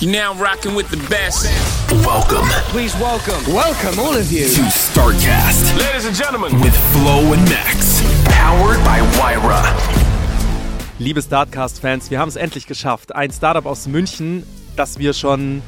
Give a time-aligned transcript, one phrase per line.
[0.00, 1.46] You're now rocking with the best.
[2.04, 4.46] Welcome Please welcome, welcome all of you.
[4.48, 6.60] to StarCast Ladies and gentlemen.
[6.60, 8.02] with Flo and Max.
[8.26, 9.62] Powered by Wyra.
[10.98, 13.14] Liebe Startcast-Fans, wir haben es endlich geschafft.
[13.14, 14.44] Ein Startup aus München,
[14.76, 15.62] das wir schon,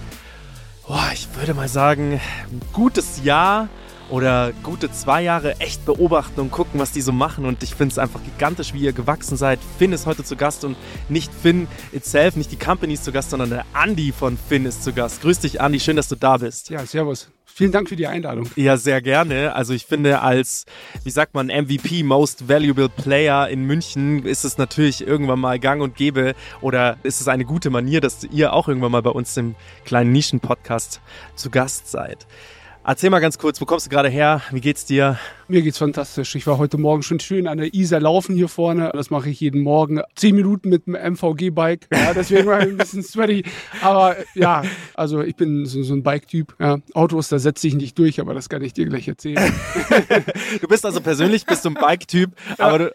[0.87, 3.69] boah, ich würde mal sagen, ein gutes Jahr
[4.10, 7.45] oder gute zwei Jahre echt beobachten und gucken, was die so machen.
[7.45, 9.59] Und ich finde es einfach gigantisch, wie ihr gewachsen seid.
[9.79, 10.77] Finn ist heute zu Gast und
[11.09, 14.84] nicht Finn itself, nicht die Company ist zu Gast, sondern der Andy von Finn ist
[14.84, 15.23] zu Gast.
[15.23, 16.71] Grüß dich, Andy, schön, dass du da bist.
[16.71, 17.30] Ja, servus.
[17.57, 18.51] Vielen Dank für die Einladung.
[18.57, 19.54] Ja, sehr gerne.
[19.54, 20.66] Also ich finde, als,
[21.04, 25.80] wie sagt man, MVP, Most Valuable Player in München, ist es natürlich irgendwann mal gang
[25.80, 29.34] und gäbe oder ist es eine gute Manier, dass ihr auch irgendwann mal bei uns
[29.38, 29.54] im
[29.87, 31.01] kleinen Nischen-Podcast
[31.34, 32.27] zu Gast seid.
[32.88, 34.42] Erzähl mal ganz kurz, wo kommst du gerade her?
[34.52, 35.18] Wie geht's dir?
[35.48, 36.37] Mir geht's fantastisch.
[36.37, 38.93] Ich war heute Morgen schon schön an der Isar laufen hier vorne.
[38.95, 40.02] Das mache ich jeden Morgen.
[40.15, 41.88] Zehn Minuten mit dem MVG-Bike.
[41.93, 43.43] Ja, deswegen war ich ein bisschen sweaty.
[43.82, 44.62] Aber ja,
[44.95, 46.54] also ich bin so, so ein Bike-Typ.
[46.60, 46.78] Ja.
[46.95, 49.52] Autos, da setze ich nicht durch, aber das kann ich dir gleich erzählen.
[50.60, 52.95] Du bist also persönlich bist du ein Bike-Typ, aber du,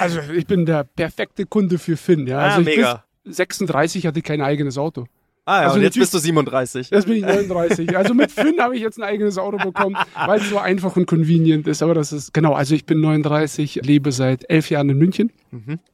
[0.00, 2.26] also ich bin der perfekte Kunde für Finn.
[2.26, 2.38] Ja.
[2.38, 3.04] Also Ah, ich mega.
[3.24, 5.06] Bis 36 hatte ich kein eigenes Auto.
[5.44, 6.90] Ah, ja, Also und jetzt bist du 37.
[6.90, 7.96] Jetzt bin ich 39.
[7.96, 11.06] Also mit Finn habe ich jetzt ein eigenes Auto bekommen, weil es so einfach und
[11.06, 11.82] convenient ist.
[11.82, 15.32] Aber das ist, genau, also ich bin 39, lebe seit elf Jahren in München.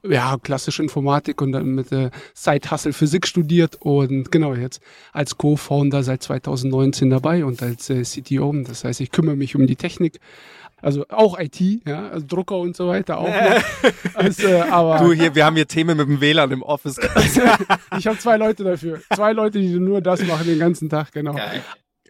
[0.08, 4.80] Ja, klassische Informatik und dann mit äh, Side-Hustle Physik studiert und genau jetzt
[5.12, 8.54] als Co-Founder seit 2019 dabei und als äh, CTO.
[8.64, 10.20] Das heißt, ich kümmere mich um die Technik.
[10.80, 13.62] Also auch IT, ja, also Drucker und so weiter auch noch.
[14.14, 16.98] Also, äh, aber Du hier, wir haben hier Themen mit dem WLAN im Office.
[17.98, 19.00] ich habe zwei Leute dafür.
[19.14, 21.36] Zwei Leute, die nur das machen den ganzen Tag, genau.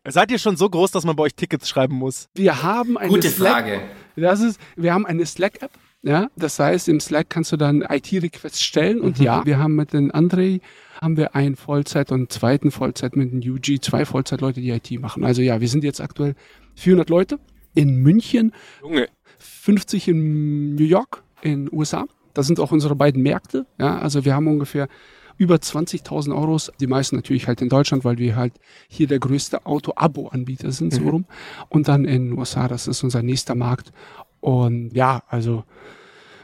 [0.07, 2.28] Seid ihr schon so groß, dass man bei euch Tickets schreiben muss?
[2.34, 3.81] Wir haben eine Gute Slack, Frage.
[4.17, 5.71] Das ist, wir haben eine Slack-App.
[6.03, 9.93] Ja, das heißt, im Slack kannst du dann IT-Requests stellen und ja, wir haben mit
[9.93, 10.61] den André
[11.03, 14.91] haben wir einen Vollzeit und einen zweiten Vollzeit mit den UG, zwei Vollzeitleute, die IT
[15.01, 15.25] machen.
[15.25, 16.37] Also ja, wir sind jetzt aktuell
[16.77, 17.39] 400 Leute
[17.78, 18.53] in München,
[18.83, 19.09] Junge.
[19.39, 22.06] 50 in New York in USA.
[22.34, 23.66] Das sind auch unsere beiden Märkte.
[23.78, 24.89] Ja, also wir haben ungefähr
[25.37, 26.72] über 20.000 Euros.
[26.81, 28.55] Die meisten natürlich halt in Deutschland, weil wir halt
[28.89, 31.27] hier der größte Auto-Abo-Anbieter sind, so rum.
[31.69, 33.93] Und dann in USA, das ist unser nächster Markt.
[34.41, 35.62] Und ja, also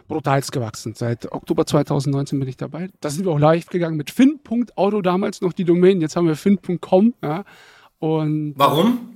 [0.06, 0.94] brutalst gewachsen.
[0.94, 2.90] Seit Oktober 2019 bin ich dabei.
[3.00, 6.00] Da sind wir auch live gegangen mit fin.auto damals noch die Domain.
[6.00, 7.14] Jetzt haben wir fin.com.
[7.22, 7.44] Ja.
[7.98, 9.13] Und Warum?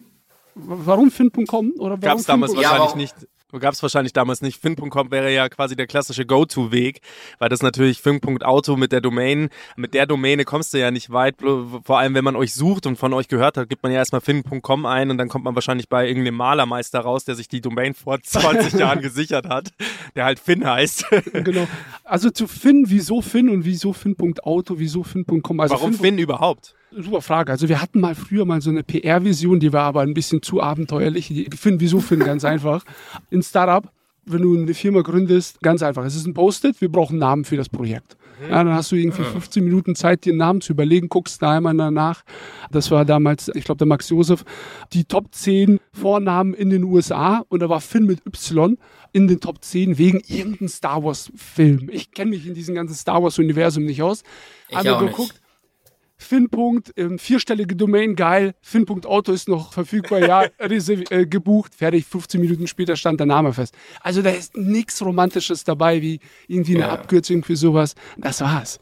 [0.54, 1.72] Warum fin.com?
[1.78, 2.62] Oder warum Gab es damals fin.com?
[2.62, 3.14] Ja, wahrscheinlich aber- nicht.
[3.60, 4.60] Gab es wahrscheinlich damals nicht.
[4.60, 7.00] Fin.com wäre ja quasi der klassische Go-To-Weg,
[7.38, 11.36] weil das natürlich Fin.auto mit der Domain, mit der Domäne kommst du ja nicht weit.
[11.40, 14.20] Vor allem, wenn man euch sucht und von euch gehört hat, gibt man ja erstmal
[14.20, 17.94] Fin.com ein und dann kommt man wahrscheinlich bei irgendeinem Malermeister raus, der sich die Domain
[17.94, 19.70] vor 20 Jahren gesichert hat,
[20.14, 21.06] der halt Fin heißt.
[21.32, 21.66] Genau.
[22.04, 25.60] Also zu Finn, wieso Finn und wieso Finn.auto, wieso Finn.com?
[25.60, 26.74] Also Warum Finn- Fin überhaupt?
[26.90, 27.52] Super Frage.
[27.52, 30.62] Also wir hatten mal früher mal so eine PR-Vision, die war aber ein bisschen zu
[30.62, 31.28] abenteuerlich.
[31.28, 32.20] Die Finn, wieso Finn?
[32.20, 32.84] Ganz einfach.
[33.30, 33.90] In Startup,
[34.24, 36.04] wenn du eine Firma gründest, ganz einfach.
[36.04, 38.16] Es ist ein Post-it, wir brauchen einen Namen für das Projekt.
[38.42, 41.56] Ja, dann hast du irgendwie 15 Minuten Zeit, dir einen Namen zu überlegen, guckst da
[41.56, 42.22] einmal danach.
[42.70, 44.44] Das war damals, ich glaube, der Max Josef,
[44.92, 48.78] die Top 10 Vornamen in den USA und da war Finn mit Y
[49.12, 51.88] in den Top 10 wegen irgendeinem Star Wars-Film.
[51.90, 54.22] Ich kenne mich in diesem ganzen Star Wars-Universum nicht aus.
[54.68, 55.40] Ich wir auch nicht.
[56.18, 56.48] Finn.
[56.96, 58.54] Ähm, vierstellige Domain, geil.
[58.60, 62.04] Finn.auto ist noch verfügbar, ja, reserv- äh, gebucht, fertig.
[62.06, 63.74] 15 Minuten später stand der Name fest.
[64.00, 66.92] Also da ist nichts Romantisches dabei, wie irgendwie eine Ja.
[66.92, 67.94] Abkürzung für sowas.
[68.16, 68.80] Das war's.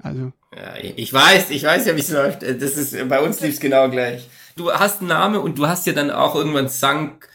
[0.00, 2.42] Also, Ja, ich weiß, ich weiß ja, wie es läuft.
[2.42, 4.28] Das ist, bei uns lief's genau gleich.
[4.56, 7.27] Du hast einen Namen und du hast ja dann auch irgendwann Sunk,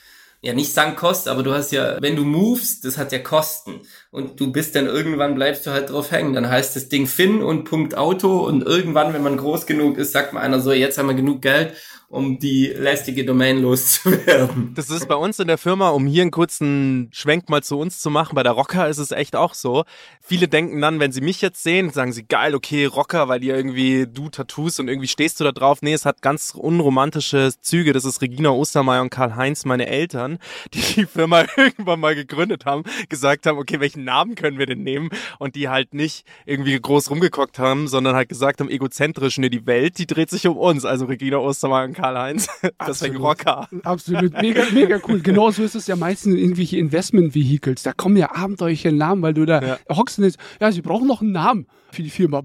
[0.44, 3.80] ja nicht Sunk Cost, aber du hast ja, wenn du movest, das hat ja Kosten.
[4.12, 6.34] Und du bist dann irgendwann bleibst du halt drauf hängen.
[6.34, 10.12] Dann heißt das Ding Finn und Punkt Auto und irgendwann, wenn man groß genug ist,
[10.12, 11.74] sagt man einer so, jetzt haben wir genug Geld
[12.14, 14.74] um die lästige Domain loszuwerden.
[14.76, 18.02] Das ist bei uns in der Firma, um hier einen kurzen Schwenk mal zu uns
[18.02, 18.36] zu machen.
[18.36, 19.84] Bei der Rocker ist es echt auch so.
[20.22, 23.56] Viele denken dann, wenn sie mich jetzt sehen, sagen sie, geil, okay, Rocker, weil ihr
[23.56, 25.82] irgendwie du Tattoos und irgendwie stehst du da drauf.
[25.82, 27.94] Nee, es hat ganz unromantische Züge.
[27.94, 30.38] Das ist Regina Ostermeier und Karl-Heinz, meine Eltern,
[30.76, 34.84] die die Firma irgendwann mal gegründet haben, gesagt haben, okay, welchen Namen können wir denn
[34.84, 35.10] nehmen?
[35.40, 39.66] Und die halt nicht irgendwie groß rumgeguckt haben, sondern halt gesagt haben, egozentrisch, nee, die
[39.66, 40.86] Welt, die dreht sich um uns.
[40.86, 42.48] Also Regina Ostermeier und Karl-Heinz.
[42.88, 43.70] Deswegen Rocker.
[43.84, 45.22] Absolut, mega, mega cool.
[45.22, 47.84] Genauso ist es ja meistens in irgendwelche Investment-Vehicles.
[47.84, 49.78] Da kommen ja abenteuerliche Namen, weil du da Ja.
[49.96, 52.42] hockst und jetzt, ja, sie brauchen noch einen Namen für die Firma.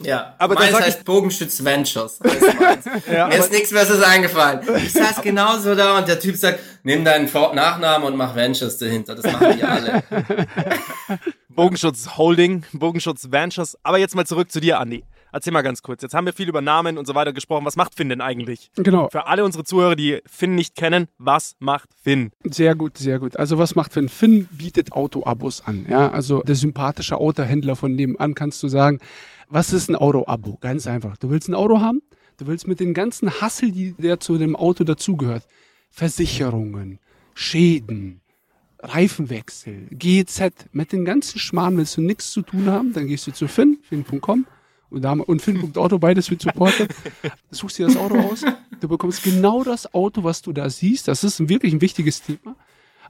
[0.00, 2.18] Ja, Aber aber da meins sag ich- heißt Bogenschütz Ventures.
[2.20, 2.84] Das ist meins.
[3.08, 4.60] Mir ist nichts Besseres eingefallen.
[4.76, 9.14] Ich saß genauso da und der Typ sagt, nimm deinen Nachnamen und mach Ventures dahinter.
[9.16, 10.02] Das machen die alle.
[11.48, 13.76] Bogenschutz Holding, Bogenschutz Ventures.
[13.82, 15.02] Aber jetzt mal zurück zu dir, Andi.
[15.32, 16.02] Erzähl mal ganz kurz.
[16.02, 17.64] Jetzt haben wir viel über Namen und so weiter gesprochen.
[17.64, 18.70] Was macht Finn denn eigentlich?
[18.76, 19.08] Genau.
[19.10, 22.30] Für alle unsere Zuhörer, die Finn nicht kennen, was macht Finn?
[22.44, 23.36] Sehr gut, sehr gut.
[23.36, 24.08] Also was macht Finn?
[24.08, 25.86] Finn bietet Auto-Abos an.
[25.88, 29.00] Ja, also der sympathische Autohändler von nebenan kannst du sagen,
[29.48, 30.58] was ist ein Auto-Abo?
[30.60, 31.16] Ganz einfach.
[31.16, 32.02] Du willst ein Auto haben,
[32.38, 35.46] du willst mit den ganzen Hassel, die der zu dem Auto dazugehört,
[35.90, 36.98] Versicherungen,
[37.34, 38.20] Schäden,
[38.80, 43.32] Reifenwechsel, GEZ, mit den ganzen Schmarrn willst du nichts zu tun haben, dann gehst du
[43.32, 44.46] zu Finn, finn.com
[44.90, 46.94] und, da, und Finn.auto, beides wird supportet.
[47.50, 48.44] Suchst dir das Auto aus,
[48.80, 51.08] du bekommst genau das Auto, was du da siehst.
[51.08, 52.56] Das ist wirklich ein wichtiges Thema.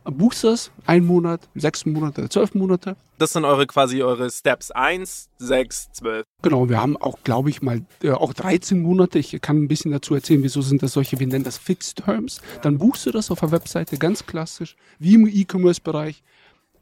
[0.05, 2.97] Buchst das, ein Monat, sechs Monate, zwölf Monate.
[3.19, 6.25] Das sind eure quasi eure Steps 1, 6, 12.
[6.43, 9.19] Genau, wir haben auch, glaube ich, mal äh, auch 13 Monate.
[9.19, 12.41] Ich kann ein bisschen dazu erzählen, wieso sind das solche, wir nennen das Fixed Terms.
[12.63, 16.23] Dann buchst du das auf der Webseite ganz klassisch, wie im E-Commerce-Bereich.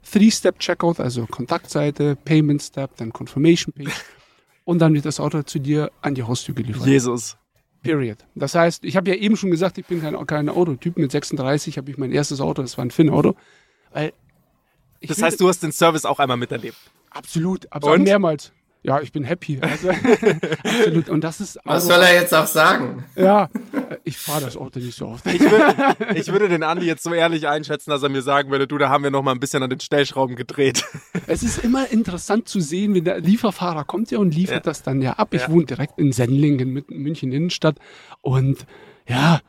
[0.08, 3.90] Three-Step-Checkout, also Kontaktseite, Payment-Step, dann Confirmation-Page.
[4.66, 6.86] Und dann wird das Auto zu dir an die Haustür geliefert.
[6.86, 7.36] Jesus.
[7.82, 8.18] Period.
[8.34, 10.96] Das heißt, ich habe ja eben schon gesagt, ich bin kein, kein Autotyp.
[10.98, 13.36] Mit 36 habe ich mein erstes Auto, das war ein Finn-Auto.
[13.92, 14.12] Weil
[15.00, 16.76] Das heißt, du hast den Service auch einmal miterlebt.
[17.10, 18.04] absolut, absolut Und?
[18.04, 18.52] mehrmals.
[18.86, 19.58] Ja, ich bin happy.
[19.60, 19.90] Also,
[20.64, 21.08] absolut.
[21.08, 23.04] Und das ist Was soll er jetzt auch sagen?
[23.16, 23.48] ja,
[24.04, 25.26] ich fahre das Auto nicht so oft.
[25.26, 25.74] Ich würde,
[26.14, 28.88] ich würde den Andi jetzt so ehrlich einschätzen, dass er mir sagen würde, du, da
[28.88, 30.84] haben wir noch mal ein bisschen an den Stellschrauben gedreht.
[31.26, 34.60] Es ist immer interessant zu sehen, wenn der Lieferfahrer kommt ja und liefert Ja.
[34.60, 35.34] das dann ja ab.
[35.34, 35.50] Ich Ja.
[35.50, 37.78] wohne direkt in Sendlingen mit München Innenstadt
[38.20, 38.66] und
[39.08, 39.40] ja,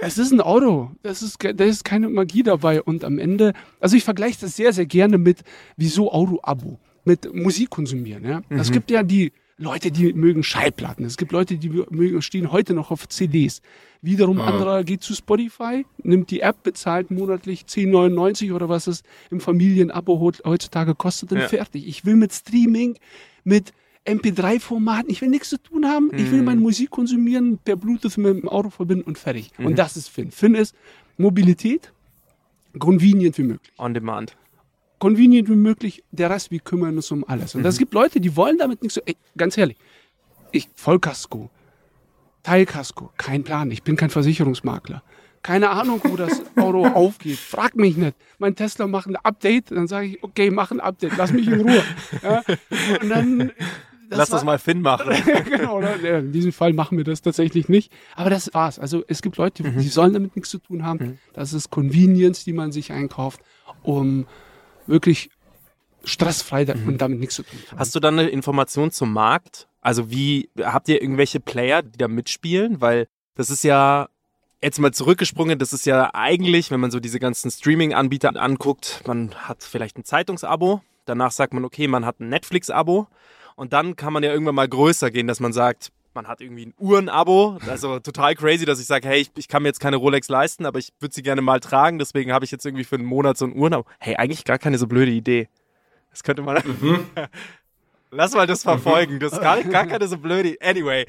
[0.00, 0.90] es ist ein Auto.
[1.02, 2.82] Das ist, da ist keine Magie dabei.
[2.82, 5.40] Und am Ende, also ich vergleiche das sehr, sehr gerne mit,
[5.76, 8.24] wieso Auto-Abo, mit Musik konsumieren.
[8.24, 8.42] Ja?
[8.50, 11.06] Es gibt ja die Leute, die mögen Schallplatten.
[11.06, 13.62] Es gibt Leute, die mögen, stehen heute noch auf CDs.
[14.02, 19.40] Wiederum anderer geht zu Spotify, nimmt die App, bezahlt monatlich 10,99 oder was es im
[19.40, 21.48] Familienabo heutzutage kostet und Ja.
[21.48, 21.88] fertig.
[21.88, 22.98] Ich will mit Streaming,
[23.44, 23.72] mit
[24.04, 26.10] MP3-Formaten, ich will nichts zu tun haben.
[26.14, 29.50] Ich will meine Musik konsumieren, per Bluetooth mit dem Auto verbinden und fertig.
[29.58, 30.30] Und das ist Finn.
[30.30, 30.74] Finn ist
[31.16, 31.92] Mobilität,
[32.78, 33.72] convenient wie möglich.
[33.78, 34.36] On demand.
[34.98, 37.54] Convenient wie möglich, der Rest, wir kümmern uns um alles.
[37.54, 39.76] Und es gibt Leute, die wollen damit nichts so, ey, ganz ehrlich,
[40.52, 41.50] ich, Vollkasko,
[42.42, 45.02] Teilkasko, kein Plan, ich bin kein Versicherungsmakler.
[45.42, 47.38] Keine Ahnung, wo das Auto aufgeht.
[47.38, 48.16] Frag mich nicht.
[48.38, 51.60] Mein Tesla macht ein Update, dann sage ich, okay, mach ein Update, lass mich in
[51.60, 51.82] Ruhe.
[52.22, 52.42] Ja?
[53.02, 53.52] Und dann,
[54.08, 55.12] Lass das war- mal Finn machen.
[55.50, 57.92] genau, in diesem Fall machen wir das tatsächlich nicht.
[58.14, 58.78] Aber das war's.
[58.78, 59.80] Also es gibt Leute, die, Mhm.
[59.80, 61.18] die sollen damit nichts zu tun haben.
[61.32, 63.40] Das ist Convenience, die man sich einkauft,
[63.82, 64.26] um
[64.86, 65.30] wirklich
[66.04, 67.76] stressfrei da- und damit nichts zu tun haben.
[67.76, 67.80] Mhm.
[67.80, 69.68] Hast du dann eine Information zum Markt?
[69.80, 72.80] Also wie, habt ihr irgendwelche Player, die da mitspielen?
[72.80, 74.08] Weil das ist ja,
[74.62, 79.34] jetzt mal zurückgesprungen, das ist ja eigentlich, wenn man so diese ganzen Streaming-Anbieter anguckt, man
[79.34, 83.06] hat vielleicht ein Zeitungsabo, danach sagt man, okay, man hat ein Netflix-Abo
[83.54, 86.66] und dann kann man ja irgendwann mal größer gehen, dass man sagt, man hat irgendwie
[86.66, 89.96] ein Uhrenabo, also total crazy, dass ich sage, hey, ich, ich kann mir jetzt keine
[89.96, 92.96] Rolex leisten, aber ich würde sie gerne mal tragen, deswegen habe ich jetzt irgendwie für
[92.96, 93.84] einen Monat so ein Uhrenabo.
[94.00, 95.48] Hey, eigentlich gar keine so blöde Idee.
[96.10, 96.56] Das könnte man.
[98.10, 99.20] Lass mal das verfolgen.
[99.20, 100.56] Das ist gar, gar keine so blöde.
[100.62, 101.04] Anyway.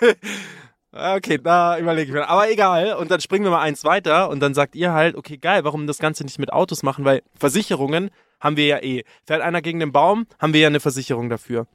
[0.92, 2.28] okay, da überlege ich mir.
[2.28, 2.94] Aber egal.
[2.94, 5.88] Und dann springen wir mal eins weiter und dann sagt ihr halt, okay, geil, warum
[5.88, 7.04] das Ganze nicht mit Autos machen?
[7.04, 9.02] Weil Versicherungen haben wir ja eh.
[9.26, 11.66] Fährt einer gegen den Baum, haben wir ja eine Versicherung dafür.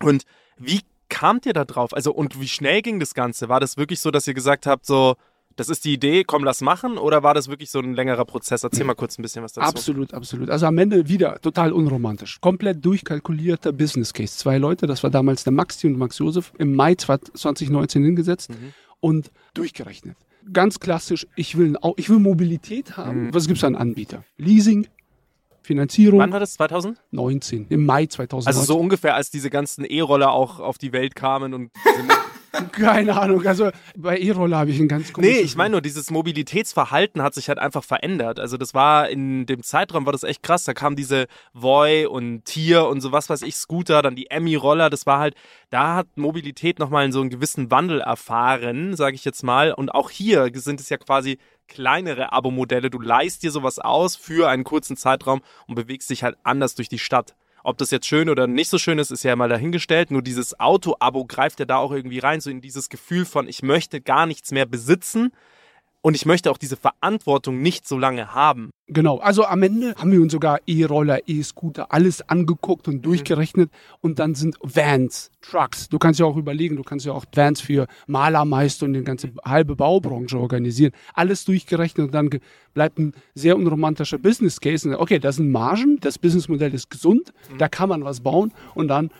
[0.00, 0.24] Und
[0.56, 1.92] wie kamt ihr da drauf?
[1.92, 3.50] Also, und wie schnell ging das Ganze?
[3.50, 5.16] War das wirklich so, dass ihr gesagt habt, so,
[5.56, 6.96] das ist die Idee, komm, lass machen?
[6.96, 8.64] Oder war das wirklich so ein längerer Prozess?
[8.64, 9.68] Erzähl mal kurz ein bisschen was dazu.
[9.68, 10.48] Absolut, absolut.
[10.48, 12.40] Also am Ende wieder total unromantisch.
[12.40, 14.38] Komplett durchkalkulierter Business Case.
[14.38, 18.50] Zwei Leute, das war damals der Maxi und Max Josef, im Mai 2019 hingesetzt
[19.00, 20.16] und durchgerechnet.
[20.52, 23.34] Ganz klassisch, ich will, ich will Mobilität haben.
[23.34, 24.24] Was gibt's an Anbieter?
[24.38, 24.86] Leasing,
[25.62, 26.54] Finanzierung, Wann war das?
[26.54, 27.02] 2000?
[27.10, 28.46] 19, im Mai 2019.
[28.46, 31.70] Also so ungefähr, als diese ganzen E-Roller auch auf die Welt kamen und
[32.72, 33.46] Keine Ahnung.
[33.46, 37.34] Also bei E-Roller habe ich ein ganz Nee, komisches ich meine nur, dieses Mobilitätsverhalten hat
[37.34, 38.40] sich halt einfach verändert.
[38.40, 40.64] Also das war in dem Zeitraum war das echt krass.
[40.64, 44.90] Da kam diese Voi und Tier und so was weiß ich, Scooter, dann die Emmy-Roller.
[44.90, 45.34] Das war halt,
[45.70, 49.72] da hat Mobilität nochmal so einen gewissen Wandel erfahren, sage ich jetzt mal.
[49.72, 51.38] Und auch hier sind es ja quasi
[51.68, 52.90] kleinere Abo-Modelle.
[52.90, 56.88] Du leihst dir sowas aus für einen kurzen Zeitraum und bewegst dich halt anders durch
[56.88, 57.34] die Stadt.
[57.62, 60.10] Ob das jetzt schön oder nicht so schön ist, ist ja mal dahingestellt.
[60.10, 63.62] Nur dieses Auto-Abo greift ja da auch irgendwie rein, so in dieses Gefühl von, ich
[63.62, 65.32] möchte gar nichts mehr besitzen
[66.02, 68.70] und ich möchte auch diese Verantwortung nicht so lange haben.
[68.86, 74.18] Genau, also am Ende haben wir uns sogar E-Roller, E-Scooter, alles angeguckt und durchgerechnet und
[74.18, 75.88] dann sind Vans, Trucks.
[75.88, 79.30] Du kannst ja auch überlegen, du kannst ja auch Vans für Malermeister und die ganze
[79.44, 80.92] halbe Baubranche organisieren.
[81.14, 82.30] Alles durchgerechnet und dann
[82.74, 84.98] bleibt ein sehr unromantischer Business Case.
[84.98, 89.10] Okay, das sind Margen, das Businessmodell ist gesund, da kann man was bauen und dann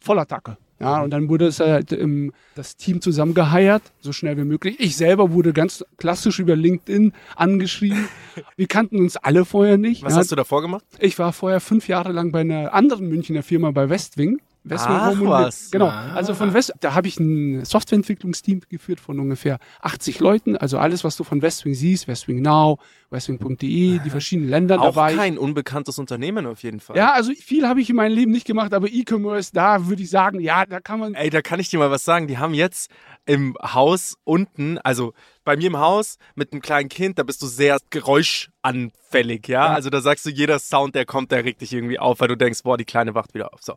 [0.00, 0.58] Vollattacke.
[0.82, 4.76] Ja, und dann wurde es halt im, das Team zusammengeheiert, so schnell wie möglich.
[4.78, 8.08] Ich selber wurde ganz klassisch über LinkedIn angeschrieben.
[8.56, 10.02] Wir kannten uns alle vorher nicht.
[10.02, 10.84] Was ja, hast du davor gemacht?
[10.98, 14.40] ich war vorher fünf Jahre lang bei einer anderen Münchner Firma bei Westwing.
[14.64, 15.70] Westwing Home was.
[15.70, 15.88] Genau.
[15.88, 20.56] Also von West, da habe ich ein Softwareentwicklungsteam geführt von ungefähr 80 Leuten.
[20.56, 22.78] Also alles, was du von Westwing siehst, Westwing Now,
[23.10, 25.14] Westwing.de, die verschiedenen Länder Auch dabei.
[25.14, 26.96] kein unbekanntes Unternehmen auf jeden Fall.
[26.96, 30.10] Ja, also viel habe ich in meinem Leben nicht gemacht, aber E-Commerce, da würde ich
[30.10, 31.14] sagen, ja, da kann man.
[31.14, 32.26] Ey, da kann ich dir mal was sagen.
[32.28, 32.90] Die haben jetzt
[33.24, 35.14] im Haus unten, also
[35.44, 39.66] bei mir im Haus mit einem kleinen Kind, da bist du sehr geräuschanfällig, ja?
[39.66, 42.36] Also da sagst du, jeder Sound, der kommt, der regt dich irgendwie auf, weil du
[42.36, 43.62] denkst, boah, die Kleine wacht wieder auf.
[43.62, 43.76] So.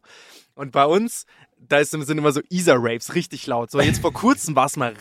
[0.55, 1.25] Und bei uns,
[1.57, 3.71] da ist, sind immer so Easer-Rapes, richtig laut.
[3.71, 4.93] So, jetzt vor kurzem war es mal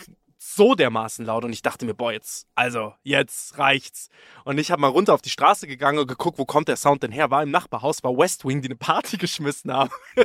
[0.47, 4.09] so dermaßen laut und ich dachte mir, boah, jetzt, also, jetzt reicht's.
[4.45, 7.03] Und ich habe mal runter auf die Straße gegangen und geguckt, wo kommt der Sound
[7.03, 7.31] denn her?
[7.31, 9.91] War im Nachbarhaus, war West Wing, die eine Party geschmissen haben.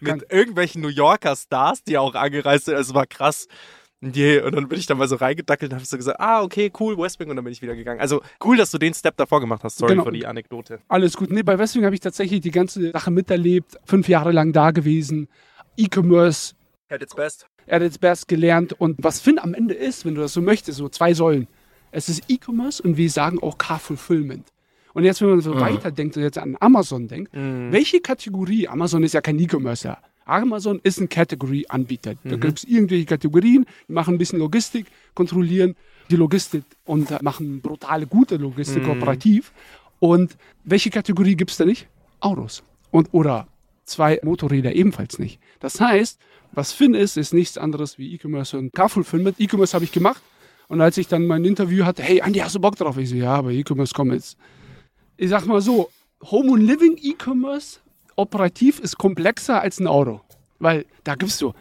[0.00, 2.76] Mit irgendwelchen New Yorker Stars, die auch angereist sind.
[2.76, 3.48] Es war krass.
[4.00, 6.96] Und dann bin ich da mal so reingedackelt und habe so gesagt, ah, okay, cool,
[6.96, 7.30] West Wing.
[7.30, 8.00] Und dann bin ich wieder gegangen.
[8.00, 9.78] Also cool, dass du den Step davor gemacht hast.
[9.78, 10.04] Sorry Genau.
[10.04, 10.80] für die Anekdote.
[10.86, 11.30] Alles gut.
[11.30, 15.28] Nee, bei Westwing habe ich tatsächlich die ganze Sache miterlebt, fünf Jahre lang da gewesen.
[15.76, 16.54] E-Commerce,
[16.90, 17.46] At its best.
[17.66, 18.72] at its best gelernt.
[18.80, 21.46] Und was Finn am Ende ist, wenn du das so möchtest, so zwei Säulen.
[21.90, 24.46] Es ist E-Commerce und wir sagen auch Car-Fulfillment.
[24.94, 29.14] Und jetzt, wenn man so weiterdenkt und jetzt an Amazon denkt, welche Kategorie, Amazon ist
[29.14, 32.14] ja kein E-Commerce, Amazon ist ein Category-Anbieter.
[32.24, 35.76] Da gibt es irgendwelche Kategorien, die machen ein bisschen Logistik, kontrollieren
[36.10, 39.52] die Logistik und äh, machen brutale, gute Logistik operativ.
[40.00, 41.86] Und welche Kategorie gibt es da nicht?
[42.20, 42.62] Autos.
[42.90, 43.46] Und, oder
[43.84, 45.38] zwei Motorräder ebenfalls nicht.
[45.60, 46.18] Das heißt,
[46.52, 49.38] was Finn ist, ist nichts anderes wie E-Commerce und Car-Fulfillment.
[49.38, 50.22] E-Commerce habe ich gemacht.
[50.68, 52.98] Und als ich dann mein Interview hatte, hey, Andi, hast du Bock drauf?
[52.98, 54.36] Ich so, ja, aber E-Commerce kommt jetzt.
[55.16, 55.90] Ich sag mal so,
[56.24, 57.80] Home and Living E-Commerce
[58.16, 60.20] operativ ist komplexer als ein Auto.
[60.58, 61.52] Weil da gibst du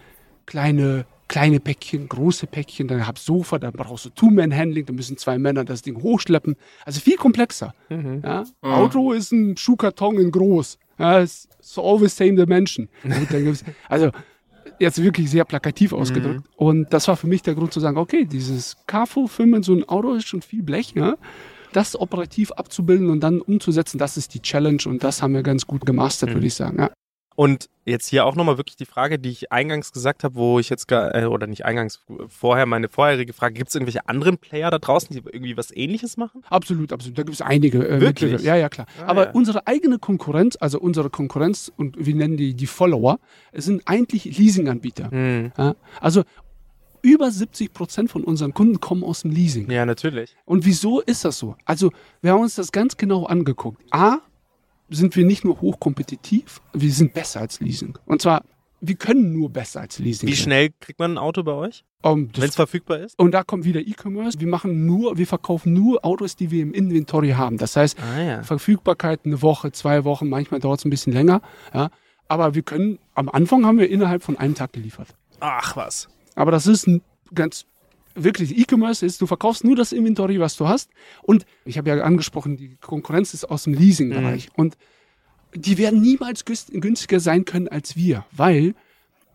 [0.45, 5.37] kleine, kleine Päckchen, große Päckchen, dann hab Sofa, dann brauchst du Two-Man-Handling, da müssen zwei
[5.37, 6.55] Männer das Ding hochschleppen.
[6.83, 7.73] Also viel komplexer.
[7.89, 8.43] Ja?
[8.61, 10.79] Auto ist ein Schuhkarton in groß.
[10.99, 12.89] Ja, it's always same dimension.
[13.03, 14.09] Dann also
[14.79, 16.43] jetzt wirklich sehr plakativ ausgedrückt.
[16.55, 20.13] Und das war für mich der Grund zu sagen, okay, dieses Carful-Film so ein Auto
[20.13, 21.17] ist schon viel Blech, ne?
[21.73, 25.67] Das operativ abzubilden und dann umzusetzen, das ist die Challenge und das haben wir ganz
[25.67, 26.79] gut gemastert, würde ich sagen.
[26.79, 26.91] Ja.
[27.37, 30.69] Und jetzt hier auch nochmal wirklich die Frage, die ich eingangs gesagt habe, wo ich
[30.69, 34.71] jetzt, gar, äh, oder nicht eingangs, vorher meine vorherige Frage, gibt es irgendwelche anderen Player
[34.71, 36.41] da draußen, die irgendwie was ähnliches machen?
[36.49, 37.15] Absolut, absolut.
[37.15, 37.87] Da gibt es einige.
[37.87, 38.31] Äh, Wirklich?
[38.31, 38.43] Mitbewerber.
[38.43, 38.87] Ja, ja, klar.
[38.99, 39.31] Ah, Aber ja.
[39.33, 43.19] unsere eigene Konkurrenz, also unsere Konkurrenz, und wir nennen die die Follower,
[43.53, 45.11] sind eigentlich Leasinganbieter.
[45.11, 45.51] Hm.
[45.55, 45.75] Ja?
[46.01, 46.23] Also
[47.03, 49.69] über 70 Prozent von unseren Kunden kommen aus dem Leasing.
[49.69, 50.35] Ja, natürlich.
[50.45, 51.55] Und wieso ist das so?
[51.65, 51.91] Also,
[52.21, 53.79] wir haben uns das ganz genau angeguckt.
[53.91, 54.21] A,
[54.89, 57.97] sind wir nicht nur hochkompetitiv, wir sind besser als Leasing.
[58.05, 58.43] Und zwar,
[58.79, 60.27] wir können nur besser als Leasing.
[60.29, 60.43] Wie sein.
[60.43, 63.17] schnell kriegt man ein Auto bei euch, Um, wenn es verfügbar ist?
[63.17, 64.39] und da kommt wieder E-Commerce.
[64.39, 67.57] Wir machen nur, wir verkaufen nur Autos, die wir im Inventory haben.
[67.57, 68.43] Das heißt, Ah ja.
[68.43, 71.41] Verfügbarkeit eine Woche, zwei Wochen, manchmal dauert es ein bisschen länger.
[71.73, 71.89] Ja.
[72.27, 75.07] Aber wir können, am Anfang haben wir innerhalb von einem Tag geliefert.
[75.39, 76.07] Ach was.
[76.35, 77.01] Aber das ist ein
[77.33, 77.65] ganz,
[78.23, 80.89] wirklich, E-Commerce ist, du verkaufst nur das Inventory, was du hast.
[81.21, 84.49] Und ich habe ja angesprochen, die Konkurrenz ist aus dem Leasing-Bereich.
[84.55, 84.77] Und
[85.53, 88.75] die werden niemals günstiger sein können als wir, weil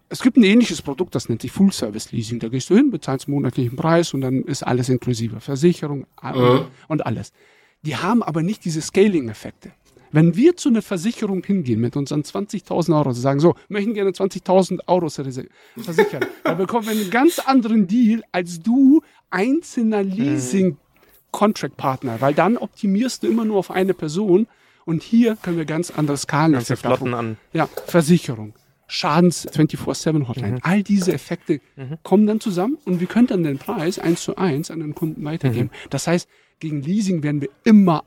[0.09, 2.39] es gibt ein ähnliches Produkt, das nennt sich Full Service Leasing.
[2.39, 5.41] Da gehst du hin, bezahlst monatlichen Preis und dann ist alles inklusive.
[5.41, 7.33] Versicherung äh, und alles.
[7.81, 9.73] Die haben aber nicht diese Scaling-Effekte.
[10.13, 13.95] Wenn wir zu einer Versicherung hingehen mit unseren 20.000 Euro und sagen, so, wir möchten
[13.95, 19.01] gerne 20.000 Euro versichern, dann bekommen wir einen ganz anderen Deal als du
[19.31, 24.47] einzelner Leasing-Contract-Partner, weil dann optimierst du immer nur auf eine Person
[24.85, 27.39] und hier können wir ganz andere Skalen Ganze Flotten an.
[27.53, 28.53] ja, Versicherung,
[28.89, 30.59] Schadens 24-7 Hotline.
[30.63, 31.61] All diese Effekte
[32.03, 35.25] kommen dann zusammen und wir können dann den Preis eins zu eins an den Kunden
[35.25, 35.71] weitergeben.
[35.89, 36.29] Das heißt,
[36.59, 38.05] gegen Leasing werden wir immer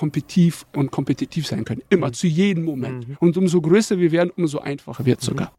[0.00, 1.82] kompetitiv und kompetitiv sein können.
[1.90, 3.06] Immer, zu jedem Moment.
[3.20, 5.52] Und umso größer wir werden, umso einfacher wird es sogar.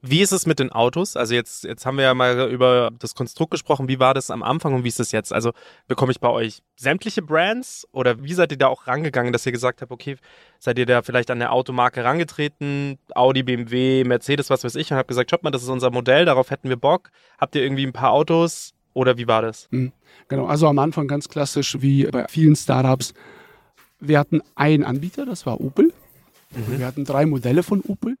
[0.00, 1.14] Wie ist es mit den Autos?
[1.14, 3.86] Also jetzt, jetzt haben wir ja mal über das Konstrukt gesprochen.
[3.86, 5.30] Wie war das am Anfang und wie ist es jetzt?
[5.30, 5.52] Also
[5.88, 9.52] bekomme ich bei euch sämtliche Brands oder wie seid ihr da auch rangegangen, dass ihr
[9.52, 10.16] gesagt habt, okay,
[10.58, 14.96] seid ihr da vielleicht an der Automarke rangetreten, Audi, BMW, Mercedes, was weiß ich und
[14.96, 17.10] habt gesagt, schaut mal, das ist unser Modell, darauf hätten wir Bock.
[17.38, 19.68] Habt ihr irgendwie ein paar Autos oder wie war das?
[20.28, 23.12] Genau, also am Anfang ganz klassisch wie bei vielen Startups.
[24.00, 25.92] Wir hatten einen Anbieter, das war Opel.
[26.50, 28.16] Wir hatten drei Modelle von Opel.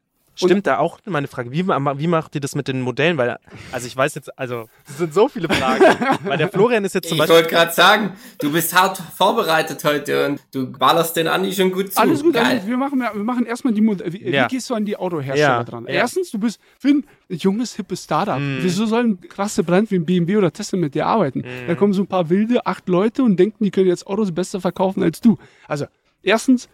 [0.48, 3.16] Stimmt da auch meine Frage, wie, wie macht ihr das mit den Modellen?
[3.18, 3.38] Weil,
[3.72, 5.84] also ich weiß jetzt, also es sind so viele Fragen.
[6.24, 7.36] weil der Florian ist jetzt zum Ich Beispiel.
[7.36, 11.92] wollte gerade sagen, du bist hart vorbereitet heute und du ballerst den Andi schon gut
[11.92, 12.00] zu.
[12.00, 12.62] Alles gut, Geil.
[12.66, 14.12] wir machen, wir machen erstmal die Modelle.
[14.12, 14.44] Wie, Ja.
[14.44, 15.84] wie gehst du an die Autohersteller Ja, dran?
[15.84, 15.94] ja.
[15.94, 18.38] Erstens, du bist Finn, ein junges, hippes Startup.
[18.38, 18.58] Mhm.
[18.62, 21.40] Wieso sollen krasse Brand wie ein BMW oder Tesla mit dir arbeiten?
[21.40, 21.66] Mhm.
[21.68, 24.60] Da kommen so ein paar wilde, acht Leute und denken, die können jetzt Autos besser
[24.60, 25.38] verkaufen als du.
[25.68, 25.86] Also,
[26.22, 26.68] erstens,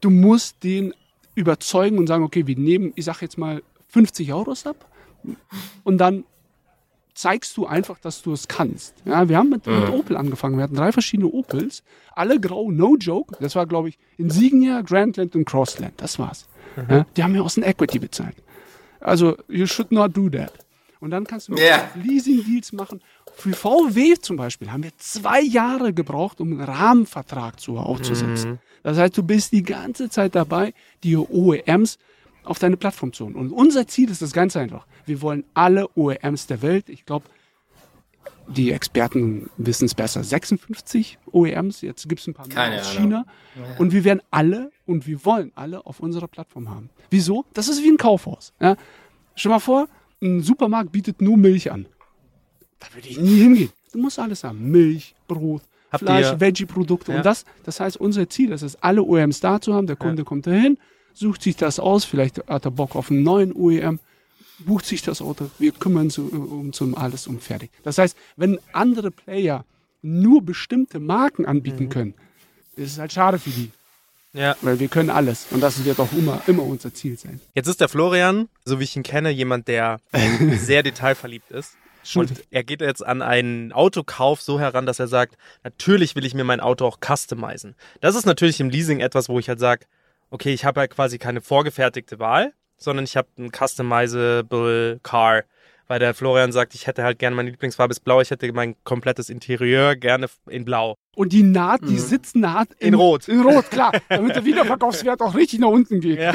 [0.00, 0.92] du musst den
[1.34, 4.86] überzeugen und sagen, okay, wir nehmen, ich sag jetzt mal, 50 Autos ab
[5.84, 6.24] und dann
[7.14, 8.94] zeigst du einfach, dass du es kannst.
[9.04, 10.56] Ja, wir haben mit, mit Opel angefangen.
[10.56, 13.36] Wir hatten drei verschiedene Opels, alle grau, no joke.
[13.40, 15.94] Das war, glaube ich, Insignia, Grandland und Crossland.
[15.98, 16.48] Das war's.
[16.88, 18.34] Ja, die haben mir aus dem Equity bezahlt.
[19.00, 20.52] Also, you should not do that.
[20.98, 21.88] Und dann kannst du Ja.
[21.94, 23.00] Leasing-Deals machen.
[23.36, 28.58] Für VW zum Beispiel haben wir zwei Jahre gebraucht, um einen Rahmenvertrag zu aufzusetzen.
[28.84, 30.72] Das heißt, du bist die ganze Zeit dabei,
[31.02, 31.98] die OEMs
[32.44, 33.34] auf deine Plattform zu holen.
[33.34, 34.86] Und unser Ziel ist das ganz einfach.
[35.06, 37.24] Wir wollen alle OEMs der Welt, ich glaube,
[38.46, 42.96] die Experten wissen es besser, 56 OEMs, jetzt gibt es ein paar mehr Keine aus
[42.96, 43.02] Ahnung.
[43.02, 43.26] China.
[43.78, 46.90] Und wir werden alle und wir wollen alle auf unserer Plattform haben.
[47.10, 47.46] Wieso?
[47.54, 48.52] Das ist wie ein Kaufhaus.
[48.60, 48.76] Ja?
[49.34, 49.88] Stell mal vor,
[50.22, 51.86] ein Supermarkt bietet nur Milch an.
[52.80, 53.72] Da würde ich nie hingehen.
[53.92, 54.70] Du musst alles haben.
[54.70, 55.62] Milch, Brot,
[55.94, 57.12] Habt Fleisch, Veggie-Produkte.
[57.12, 57.18] Ja.
[57.18, 59.86] Und das, das heißt, unser Ziel ist es, alle OEMs da zu haben.
[59.86, 60.78] Der Kunde kommt dahin,
[61.12, 62.04] sucht sich das aus.
[62.04, 64.00] Vielleicht hat er Bock auf einen neuen OEM,
[64.58, 65.50] bucht sich das Auto.
[65.58, 67.70] Wir kümmern uns um, um alles um fertig.
[67.82, 69.64] Das heißt, wenn andere Player
[70.02, 72.14] nur bestimmte Marken anbieten können,
[72.76, 73.70] ist es halt schade für die.
[74.34, 74.56] Ja.
[74.62, 75.46] Weil wir können alles.
[75.50, 77.40] Und das wird auch immer, immer unser Ziel sein.
[77.54, 80.00] Jetzt ist der Florian, so wie ich ihn kenne, jemand, der
[80.58, 81.76] sehr detailverliebt ist.
[82.14, 86.34] Und er geht jetzt an einen Autokauf so heran, dass er sagt, natürlich will ich
[86.34, 87.74] mir mein Auto auch customizen.
[88.00, 89.86] Das ist natürlich im Leasing etwas, wo ich halt sage,
[90.30, 95.44] okay, ich habe ja quasi keine vorgefertigte Wahl, sondern ich habe ein customizable Car.
[95.86, 98.74] Weil der Florian sagt, ich hätte halt gerne meine Lieblingsfarbe ist blau, ich hätte mein
[98.84, 100.94] komplettes Interieur gerne in blau.
[101.14, 103.28] Und die Naht, die Sitznaht In Rot.
[103.28, 103.92] In Rot, klar.
[104.08, 106.18] Damit der Wiederverkaufswert auch richtig nach unten geht.
[106.18, 106.34] Ja.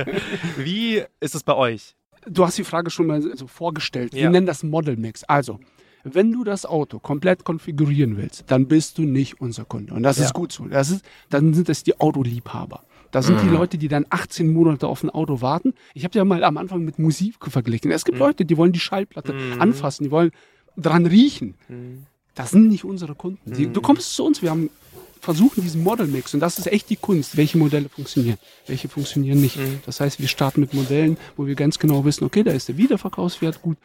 [0.56, 1.96] Wie ist es bei euch?
[2.26, 4.12] Du hast die Frage schon mal so vorgestellt.
[4.14, 4.30] Wir Ja.
[4.30, 5.24] nennen das Model Mix.
[5.24, 5.58] Also,
[6.04, 9.94] wenn du das Auto komplett konfigurieren willst, dann bist du nicht unser Kunde.
[9.94, 10.24] Und das Ja.
[10.26, 10.66] ist gut so.
[10.66, 12.84] Das ist, dann sind es die Autoliebhaber.
[13.10, 15.72] Das sind die Leute, die dann 18 Monate auf ein Auto warten.
[15.94, 17.90] Ich habe ja mal am Anfang mit Musik verglichen.
[17.90, 20.30] Es gibt Leute, die wollen die Schallplatte anfassen, die wollen
[20.76, 21.54] dran riechen.
[22.34, 23.50] Das sind nicht unsere Kunden.
[23.52, 24.68] Die, du kommst zu uns, wir haben
[25.20, 27.36] versuchen diesen Model-Mix und das ist echt die Kunst.
[27.36, 29.58] Welche Modelle funktionieren, welche funktionieren nicht.
[29.86, 32.76] Das heißt, wir starten mit Modellen, wo wir ganz genau wissen, okay, da ist der
[32.76, 33.76] Wiederverkaufswert gut.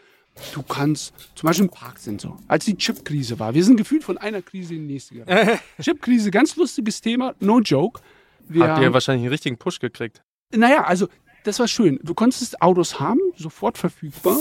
[0.54, 2.40] Du kannst zum Beispiel ein Parksensor.
[2.48, 5.60] Als die Chip-Krise war, wir sind gefühlt von einer Krise in die nächste gegangen.
[5.82, 8.02] Chip-Krise, ganz lustiges Thema, no joke.
[8.48, 10.22] Wir Habt ihr haben- wahrscheinlich einen richtigen Push gekriegt?
[10.56, 11.08] naja, also
[11.44, 12.00] das war schön.
[12.04, 14.38] Du konntest Autos haben, sofort verfügbar,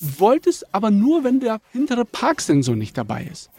[0.00, 3.50] wolltest aber nur, wenn der hintere Parksensor nicht dabei ist.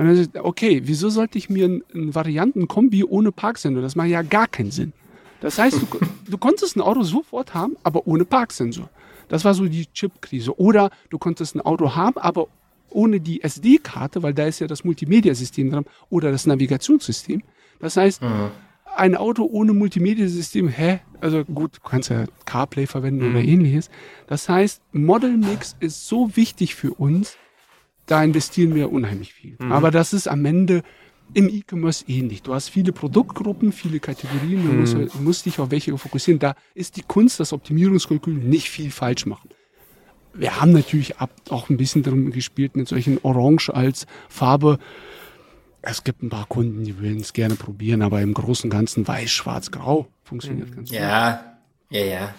[0.00, 3.82] Und dann ist, okay, wieso sollte ich mir einen, einen Varianten-Kombi ohne Parksensor?
[3.82, 4.94] Das macht ja gar keinen Sinn.
[5.42, 5.86] Das heißt, du,
[6.26, 8.88] du konntest ein Auto sofort haben, aber ohne Parksensor.
[9.28, 10.58] Das war so die Chip-Krise.
[10.58, 12.46] Oder du konntest ein Auto haben, aber
[12.88, 17.42] ohne die SD-Karte, weil da ist ja das Multimedia-System dran, oder das Navigationssystem.
[17.78, 18.22] Das heißt,
[18.96, 21.00] ein Auto ohne Multimedia-System, hä?
[21.20, 23.90] Also gut, du kannst ja CarPlay verwenden oder ähnliches.
[24.28, 27.36] Das heißt, Model Mix ist so wichtig für uns,
[28.10, 29.56] da investieren wir unheimlich viel.
[29.68, 30.82] Aber das ist am Ende
[31.34, 32.42] im E-Commerce ähnlich.
[32.42, 36.38] Du hast viele Produktgruppen, viele Kategorien, du musst, du musst dich auf welche fokussieren.
[36.38, 39.50] Da ist die Kunst, das Optimierungskalkül nicht viel falsch machen.
[40.32, 44.78] Wir haben natürlich ab, auch ein bisschen darum gespielt mit solchen Orange als Farbe.
[45.82, 49.06] Es gibt ein paar Kunden, die würden es gerne probieren, aber im Großen und Ganzen
[49.06, 50.98] weiß, schwarz, grau funktioniert ganz gut.
[50.98, 51.58] Ja,
[51.90, 52.34] ja, ja.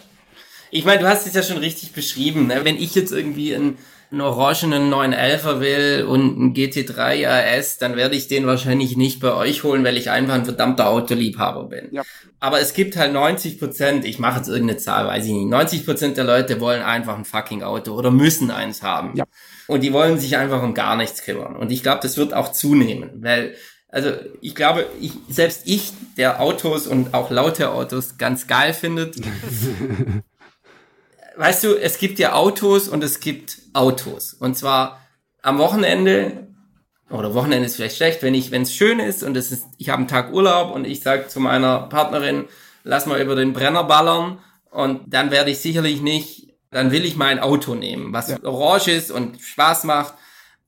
[0.70, 2.48] Ich meine, du hast es ja schon richtig beschrieben.
[2.48, 2.62] Ne?
[2.64, 3.78] Wenn ich jetzt irgendwie ein,
[4.12, 9.34] einen orangenen 911er will und einen GT3 RS, dann werde ich den wahrscheinlich nicht bei
[9.34, 11.88] euch holen, weil ich einfach ein verdammter Autoliebhaber bin.
[11.92, 12.04] Ja.
[12.42, 15.86] Aber es gibt halt 90 Prozent, ich mache jetzt irgendeine Zahl, weiß ich nicht, 90
[15.86, 19.16] Prozent der Leute wollen einfach ein fucking Auto oder müssen eins haben.
[19.16, 19.24] Ja.
[19.68, 21.56] Und die wollen sich einfach um gar nichts kümmern.
[21.56, 23.56] Und ich glaube, das wird auch zunehmen, weil
[23.92, 29.18] also ich glaube, ich, selbst ich, der Autos und auch laute Autos ganz geil findet,
[31.36, 34.34] weißt du, es gibt ja Autos und es gibt Autos.
[34.34, 35.02] Und zwar
[35.42, 36.48] am Wochenende,
[37.10, 39.90] oder Wochenende ist vielleicht schlecht, wenn ich, wenn es schön ist und es ist, ich
[39.90, 42.46] habe einen Tag Urlaub und ich sage zu meiner Partnerin,
[42.84, 44.40] lass mal über den Brenner ballern
[44.70, 49.12] und dann werde ich sicherlich nicht, dann will ich mein Auto nehmen, was orange ist
[49.12, 50.14] und Spaß macht.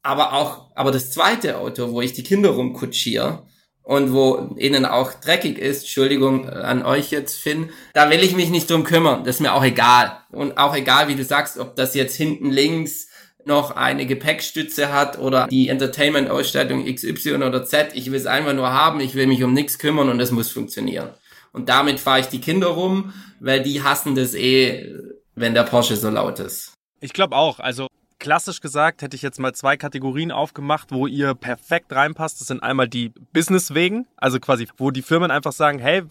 [0.01, 3.43] Aber auch, aber das zweite Auto, wo ich die Kinder rumkutschiere
[3.83, 8.35] und wo innen auch dreckig ist, Entschuldigung äh, an euch jetzt, Finn, da will ich
[8.35, 9.23] mich nicht drum kümmern.
[9.23, 10.17] Das ist mir auch egal.
[10.31, 13.09] Und auch egal, wie du sagst, ob das jetzt hinten links
[13.45, 17.91] noch eine Gepäckstütze hat oder die Entertainment-Ausstattung XY oder Z.
[17.93, 20.49] Ich will es einfach nur haben, ich will mich um nichts kümmern und es muss
[20.49, 21.09] funktionieren.
[21.51, 24.95] Und damit fahre ich die Kinder rum, weil die hassen das eh,
[25.35, 26.73] wenn der Porsche so laut ist.
[27.01, 27.59] Ich glaube auch.
[27.59, 27.87] Also
[28.23, 32.39] klassisch gesagt hätte ich jetzt mal zwei Kategorien aufgemacht, wo ihr perfekt reinpasst.
[32.39, 36.03] Das sind einmal die Business wegen, also quasi, wo die Firmen einfach sagen, hey,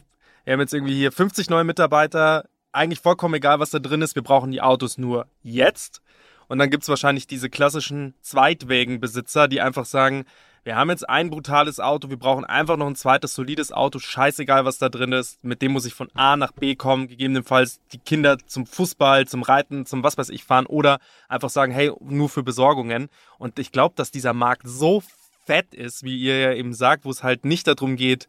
[0.45, 4.15] wir haben jetzt irgendwie hier 50 neue Mitarbeiter, eigentlich vollkommen egal, was da drin ist,
[4.15, 6.03] wir brauchen die Autos nur jetzt.
[6.49, 10.27] Und dann gibt's wahrscheinlich diese klassischen Zweitwägenbesitzer, die einfach sagen,
[10.65, 14.65] wir haben jetzt ein brutales Auto, wir brauchen einfach noch ein zweites solides Auto, scheißegal
[14.65, 17.99] was da drin ist, mit dem muss ich von A nach B kommen, gegebenenfalls die
[17.99, 22.29] Kinder zum Fußball, zum Reiten, zum was weiß ich fahren oder einfach sagen, hey, nur
[22.29, 23.09] für Besorgungen.
[23.39, 25.03] Und ich glaube, dass dieser Markt so
[25.45, 28.29] fett ist, wie ihr ja eben sagt, wo es halt nicht darum geht,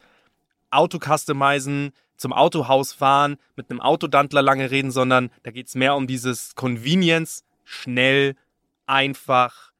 [0.71, 6.07] Auto customizen, zum Autohaus fahren, mit einem Autodantler lange reden, sondern da geht's mehr um
[6.07, 8.35] dieses Convenience, schnell,
[8.87, 9.72] einfach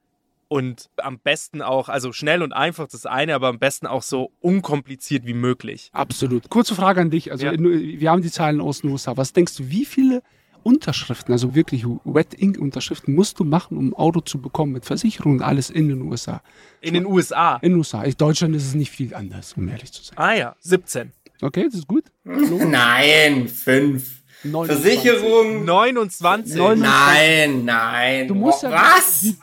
[0.48, 4.32] und am besten auch, also schnell und einfach das eine, aber am besten auch so
[4.40, 5.90] unkompliziert wie möglich.
[5.94, 6.50] Absolut.
[6.50, 7.32] Kurze Frage an dich.
[7.32, 7.54] Also Ja.
[7.58, 9.18] wir haben die Zahlen aus den USA.
[9.18, 10.22] Was denkst du, wie viele
[10.64, 14.86] Unterschriften, also wirklich Wet Ink Unterschriften musst du machen, um ein Auto zu bekommen mit
[14.86, 16.42] Versicherung und alles in den USA?
[16.80, 17.58] In den USA.
[17.58, 18.04] In den USA.
[18.04, 20.18] In Deutschland ist es nicht viel anders, um ehrlich zu sein.
[20.18, 21.12] Ah ja, 17.
[21.42, 22.06] Okay, das ist gut.
[22.24, 24.22] Nein, fünf.
[24.46, 25.02] 29.
[25.02, 25.66] Versicherung.
[25.66, 26.56] 29.
[26.78, 28.28] Nein, nein.
[28.28, 29.36] Du musst Oh, ja was?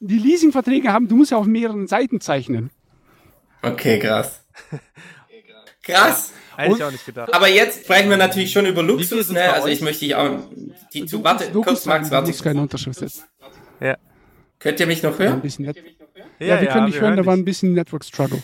[0.00, 2.70] Die, Leasingverträge haben, du musst ja auf mehreren Seiten zeichnen.
[3.62, 4.42] Okay, krass.
[5.82, 6.32] Krass.
[6.56, 7.32] Hätte ich auch nicht gedacht.
[7.32, 9.52] Aber jetzt sprechen wir natürlich schon über Luxus, ne?
[9.52, 10.40] Also ich möchte dich auch
[10.92, 12.28] die zu warte, Du kurz Max, du warte.
[12.28, 13.22] musst keine Unterschrift setzen.
[13.78, 13.96] Ja.
[14.58, 15.40] Könnt ihr mich noch Ein hören?
[15.42, 15.76] bisschen net
[16.38, 18.42] ja, wir können dich hören, da war ein bisschen Network Struggle.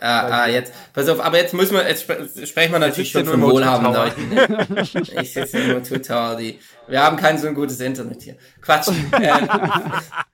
[0.00, 0.72] Ah, ah, jetzt.
[0.92, 3.94] Pass auf, aber jetzt müssen wir, jetzt spre sprechen wir natürlich schon ja von wohlhabenden
[3.94, 4.80] Leuten.
[5.20, 6.58] ich sitze nur total die.
[6.88, 8.36] Wir haben kein so ein gutes Internet hier.
[8.60, 8.88] Quatsch.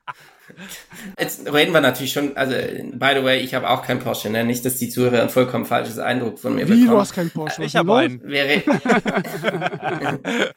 [1.19, 4.45] jetzt reden wir natürlich schon, also by the way, ich habe auch kein Porsche, ne?
[4.45, 7.01] Nicht, dass die Zuhörer ein vollkommen falsches Eindruck von mir Wie, du bekommen.
[7.01, 7.65] hast keinen Porsche?
[7.65, 8.23] Ich habe einen.
[8.23, 8.63] Wäre,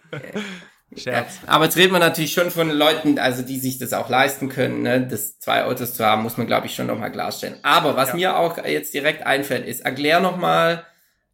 [0.98, 1.40] Scherz.
[1.48, 4.82] Aber jetzt reden wir natürlich schon von Leuten, also die sich das auch leisten können,
[4.82, 5.06] ne?
[5.08, 7.56] das zwei Autos zu haben, muss man glaube ich schon nochmal klarstellen.
[7.64, 10.86] Aber was mir auch jetzt direkt einfällt, ist, erklär nochmal,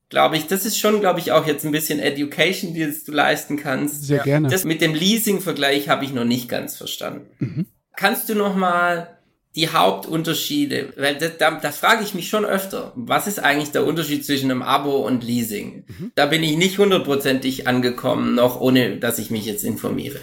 [0.09, 3.57] glaube ich, das ist schon, glaube ich, auch jetzt ein bisschen Education, die du leisten
[3.57, 4.03] kannst.
[4.03, 4.47] Sehr gerne.
[4.47, 7.65] Das mit dem Leasing-Vergleich habe ich noch nicht ganz verstanden.
[7.97, 9.17] Kannst du nochmal
[9.55, 13.85] die Hauptunterschiede, weil das, da, da frage ich mich schon öfter, was ist eigentlich der
[13.87, 15.83] Unterschied zwischen einem Abo und Leasing?
[16.13, 20.19] Da bin ich nicht hundertprozentig angekommen, noch ohne dass ich mich jetzt informiere.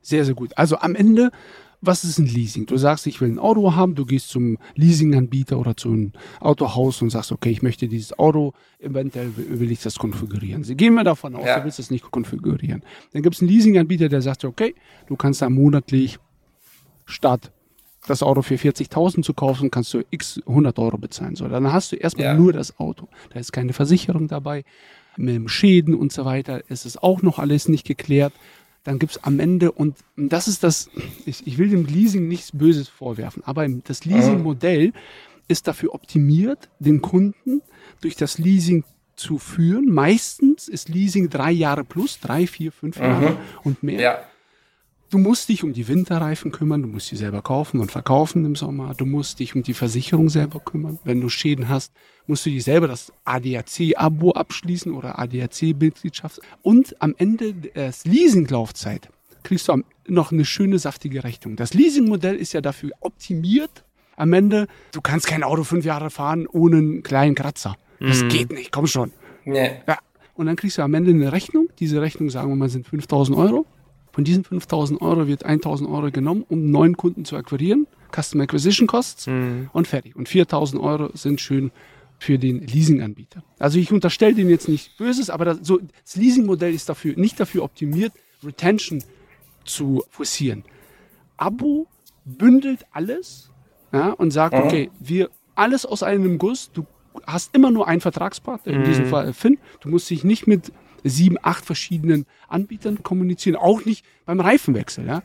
[0.00, 0.56] Sehr, sehr gut.
[0.56, 1.30] Also am Ende,
[1.82, 2.64] was ist ein Leasing?
[2.64, 7.02] Du sagst, ich will ein Auto haben, du gehst zum Leasinganbieter oder zu einem Autohaus
[7.02, 10.64] und sagst, okay, ich möchte dieses Auto, eventuell will will ich das konfigurieren.
[10.64, 11.58] Sie gehen wir davon aus, Ja.
[11.58, 12.82] du willst das nicht konfigurieren.
[13.12, 14.74] Dann gibt es einen Leasinganbieter, der sagt, okay,
[15.08, 16.18] du kannst da monatlich
[17.12, 17.52] statt
[18.08, 21.36] das Auto für 40.000 zu kaufen, kannst du x 100 Euro bezahlen.
[21.36, 22.34] So, dann hast du erstmal Ja.
[22.34, 23.06] nur das Auto.
[23.32, 24.64] Da ist keine Versicherung dabei,
[25.16, 26.62] mit dem Schäden und so weiter.
[26.68, 28.32] Es ist auch noch alles nicht geklärt.
[28.82, 30.90] Dann gibt's am Ende, und das ist das,
[31.26, 34.92] ich, ich will dem Leasing nichts Böses vorwerfen, aber das Leasing-Modell
[35.46, 37.62] ist dafür optimiert, den Kunden
[38.00, 38.82] durch das Leasing
[39.14, 39.88] zu führen.
[39.88, 44.00] Meistens ist Leasing drei Jahre plus, drei, vier, fünf Jahre und mehr.
[44.00, 44.18] Ja.
[45.12, 48.56] Du musst dich um die Winterreifen kümmern, du musst sie selber kaufen und verkaufen im
[48.56, 48.94] Sommer.
[48.94, 50.98] Du musst dich um die Versicherung selber kümmern.
[51.04, 51.92] Wenn du Schäden hast,
[52.26, 56.40] musst du dir selber das ADAC-Abo abschließen oder ADAC-Mitgliedschaft.
[56.62, 59.10] Und am Ende der Leasinglaufzeit
[59.42, 61.56] kriegst du noch eine schöne, saftige Rechnung.
[61.56, 63.84] Das Leasingmodell ist ja dafür optimiert.
[64.16, 67.76] Am Ende, du kannst kein Auto fünf Jahre fahren ohne einen kleinen Kratzer.
[68.00, 69.12] Das geht nicht, komm schon.
[69.44, 69.72] Nee.
[69.86, 69.98] Ja.
[70.32, 71.68] Und dann kriegst du am Ende eine Rechnung.
[71.80, 73.66] Diese Rechnung, sagen wir mal, sind 5000 Euro.
[74.12, 78.86] Von diesen 5000 Euro wird 1000 Euro genommen, um neuen Kunden zu akquirieren, Custom Acquisition
[78.86, 79.26] Costs
[79.72, 80.14] und fertig.
[80.14, 81.72] Und 4000 Euro sind schön
[82.18, 83.42] für den Leasinganbieter.
[83.58, 87.40] Also ich unterstelle denen jetzt nicht Böses, aber das, so, das Leasingmodell ist dafür, nicht
[87.40, 88.12] dafür optimiert,
[88.44, 89.02] Retention
[89.64, 90.64] zu forcieren.
[91.36, 91.88] Abo
[92.24, 93.50] bündelt alles
[93.92, 96.86] ja, und sagt, okay, wir alles aus einem Guss, du
[97.26, 100.72] hast immer nur einen Vertragspartner, in diesem Fall Finn, du musst dich nicht mit
[101.04, 105.06] sieben, acht verschiedenen Anbietern kommunizieren, auch nicht beim Reifenwechsel.
[105.06, 105.22] Ja.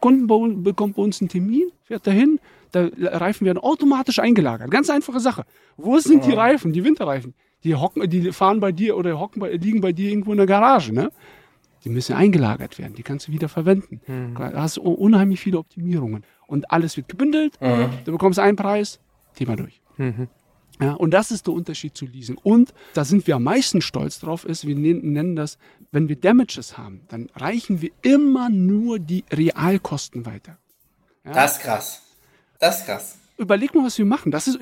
[0.00, 2.38] Kunden bei uns- bekommt bei uns einen Termin, fährt dahin,
[2.72, 4.70] da Reifen werden automatisch eingelagert.
[4.70, 5.44] Ganz einfache Sache.
[5.76, 7.34] Wo sind die Reifen, die Winterreifen?
[7.62, 10.46] Die hocken, die fahren bei dir oder hocken bei, liegen bei dir irgendwo in der
[10.46, 11.10] Garage, ne?
[11.84, 14.00] Die müssen eingelagert werden, die kannst du wieder verwenden.
[14.38, 16.24] Da hast du unheimlich viele Optimierungen.
[16.46, 17.58] Und alles wird gebündelt,
[18.04, 19.00] du bekommst einen Preis,
[19.34, 19.80] Thema durch.
[20.80, 22.38] Ja, und das ist der Unterschied zu Leasing.
[22.42, 25.58] Und da sind wir am meisten stolz drauf, ist, wir nennen, das,
[25.92, 30.58] wenn wir Damages haben, dann reichen wir immer nur die Realkosten weiter.
[31.22, 32.02] Das ist krass.
[32.58, 33.16] Das ist krass.
[33.38, 34.30] Überleg mal, was wir machen.
[34.30, 34.58] Das ist,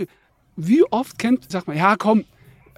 [0.57, 2.25] wie oft kennt, sag mal, ja, komm,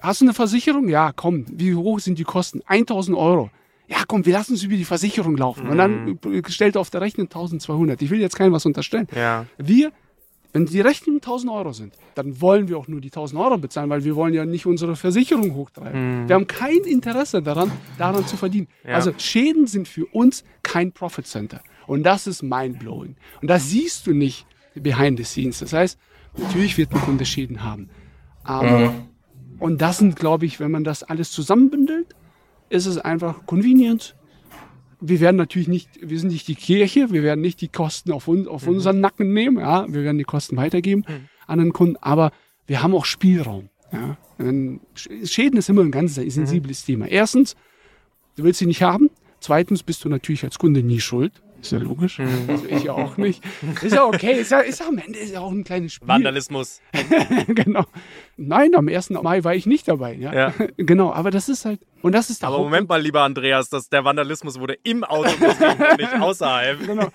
[0.01, 0.87] hast du eine Versicherung?
[0.87, 2.61] Ja, komm, wie hoch sind die Kosten?
[2.65, 3.49] 1000 Euro.
[3.87, 5.67] Ja, komm, wir lassen uns über die Versicherung laufen.
[5.67, 8.01] Und dann stellt auf der Rechnung 1200.
[8.01, 9.07] Ich will jetzt keinem was unterstellen.
[9.15, 9.45] Ja.
[9.57, 9.91] Wir,
[10.55, 13.89] wenn die Rechnungen 1000 Euro sind, dann wollen wir auch nur die 1000 Euro bezahlen,
[13.89, 16.29] weil wir wollen ja nicht unsere Versicherung hochtreiben.
[16.29, 18.69] Wir haben kein Interesse daran, daran zu verdienen.
[18.85, 21.59] Also Schäden sind für uns kein Profit Center.
[21.87, 23.17] Und das ist mindblowing.
[23.41, 25.59] Und das siehst du nicht behind the scenes.
[25.59, 25.99] Das heißt,
[26.37, 27.89] natürlich wird ein Kunde Schäden haben.
[28.45, 28.93] Aber,
[29.59, 32.15] und das sind, glaube ich, wenn man das alles zusammenbündelt,
[32.69, 34.15] ist es einfach convenient.
[35.01, 38.27] Wir werden natürlich nicht, wir sind nicht die Kirche, wir werden nicht die Kosten auf,
[38.27, 41.03] uns, auf unseren Nacken nehmen, ja, wir werden die Kosten weitergeben
[41.47, 42.31] an den Kunden, aber
[42.67, 43.69] wir haben auch Spielraum.
[43.91, 44.17] Ja.
[45.23, 47.07] Schäden ist immer ein ganz sensibles Thema.
[47.07, 47.55] Erstens,
[48.35, 49.09] du willst sie nicht haben.
[49.39, 51.41] Zweitens bist du natürlich als Kunde nie schuld.
[51.61, 52.19] Ist ja logisch.
[52.19, 53.43] Also ich ja auch nicht.
[53.81, 54.39] Ist ja okay.
[54.39, 56.07] Ist ja, ist ja am Ende ist ja auch ein kleines Spiel.
[56.07, 56.81] Vandalismus.
[57.47, 57.85] genau.
[58.37, 59.09] Nein, am 1.
[59.11, 60.13] Mai war ich nicht dabei.
[60.13, 60.33] Ja.
[60.33, 60.53] Ja.
[60.77, 63.69] Genau, aber das ist halt, und das ist der Aber Haupt- Moment mal, lieber Andreas,
[63.69, 66.85] dass der Vandalismus wurde im Auto und nicht außerhalb.
[66.85, 67.07] Genau.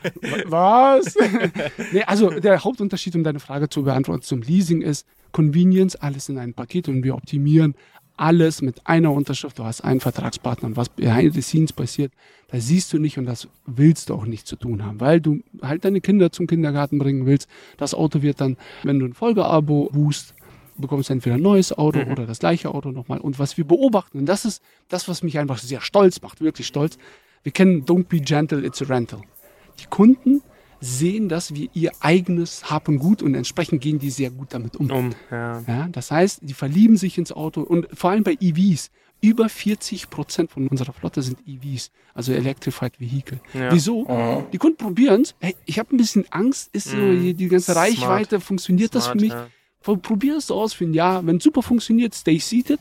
[0.47, 1.15] Was?
[1.93, 6.39] nee, also der Hauptunterschied, um deine Frage zu beantworten, zum Leasing ist Convenience, alles in
[6.39, 7.75] einem Paket und wir optimieren
[8.21, 9.59] alles mit einer Unterschrift.
[9.59, 12.13] Du hast einen Vertragspartner und was behind the scenes passiert,
[12.49, 15.41] das siehst du nicht und das willst du auch nicht zu tun haben, weil du
[15.63, 17.49] halt deine Kinder zum Kindergarten bringen willst.
[17.79, 20.35] Das Auto wird dann, wenn du ein Folgeabo buchst,
[20.77, 23.21] bekommst du entweder ein neues Auto oder das gleiche Auto nochmal.
[23.21, 26.67] Und was wir beobachten, und das ist das, was mich einfach sehr stolz macht, wirklich
[26.67, 26.99] stolz.
[27.43, 29.23] Wir kennen Don't be gentle, it's a rental.
[29.79, 30.43] Die Kunden
[30.81, 34.77] sehen das wie ihr eigenes Hab und Gut und entsprechend gehen die sehr gut damit
[34.77, 34.91] um.
[34.91, 35.63] Um, ja.
[35.67, 38.91] Ja, das heißt, die verlieben sich ins Auto und vor allem bei EVs.
[39.23, 43.39] Über 40 Prozent von unserer Flotte sind EVs, also Electrified Vehicle.
[43.53, 44.47] Wieso?
[44.51, 45.35] Die Kunden probieren es.
[45.41, 47.87] Hey, ich habe ein bisschen Angst, ist so die, die ganze Smart.
[47.91, 49.31] Reichweite, funktioniert das für Smart, mich?
[49.33, 49.47] ja.
[49.83, 51.27] Pro- Probier es aus für ein Jahr.
[51.27, 52.81] Wenn super funktioniert, stay seated.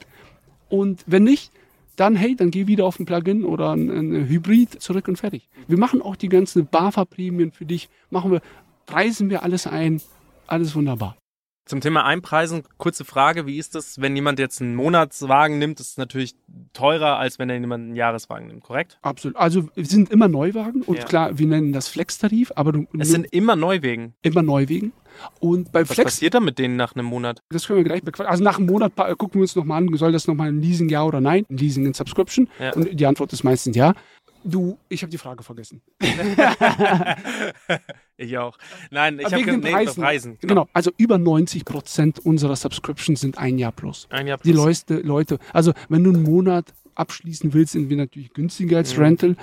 [0.70, 1.52] Und wenn nicht,
[2.00, 5.50] dann hey, dann geh wieder auf ein Plugin oder ein, ein Hybrid zurück und fertig.
[5.68, 7.90] Wir machen auch die ganzen BAFA-Prämien für dich.
[8.10, 8.42] Machen wir,
[8.86, 10.02] preisen wir alles ein.
[10.48, 11.16] Alles wunderbar.
[11.65, 15.89] Zum Thema Einpreisen, kurze Frage, wie ist das, wenn jemand jetzt einen Monatswagen nimmt, das
[15.89, 16.34] ist natürlich
[16.74, 18.98] teurer, als wenn er jemand einen Jahreswagen nimmt, korrekt?
[19.04, 19.38] Absolut.
[19.38, 21.06] Also wir sind immer Neuwagen und Ja.
[21.06, 24.15] klar, wir nennen das Flex-Tarif, aber du Es sind immer Neuwegen.
[24.24, 24.93] immer Neuwegen.
[25.39, 27.41] Und bei Was Flex, passiert da mit denen nach einem Monat?
[27.50, 28.32] das können wir gleich bequatschen.
[28.32, 31.04] Also nach einem Monat gucken wir uns nochmal an, soll das nochmal ein Leasing ja
[31.04, 31.45] oder nein?
[31.50, 32.48] Ein Leasing in Subscription?
[32.60, 32.74] Ja.
[32.74, 33.93] Und die Antwort ist meistens ja.
[34.43, 35.82] Du, ich habe die Frage vergessen.
[38.21, 38.58] Ich auch.
[38.91, 40.04] Nein, ich Aber habe den nee, Preisen.
[40.04, 40.38] Preisen.
[40.41, 44.08] Genau, also über 90 Prozent unserer Subscriptions sind ein Jahr plus.
[44.10, 44.86] Ein Jahr Die plus.
[44.89, 49.04] Leute, Leute, also wenn du einen Monat abschließen willst, sind wir natürlich günstiger als Mhm.
[49.04, 49.36] Rental.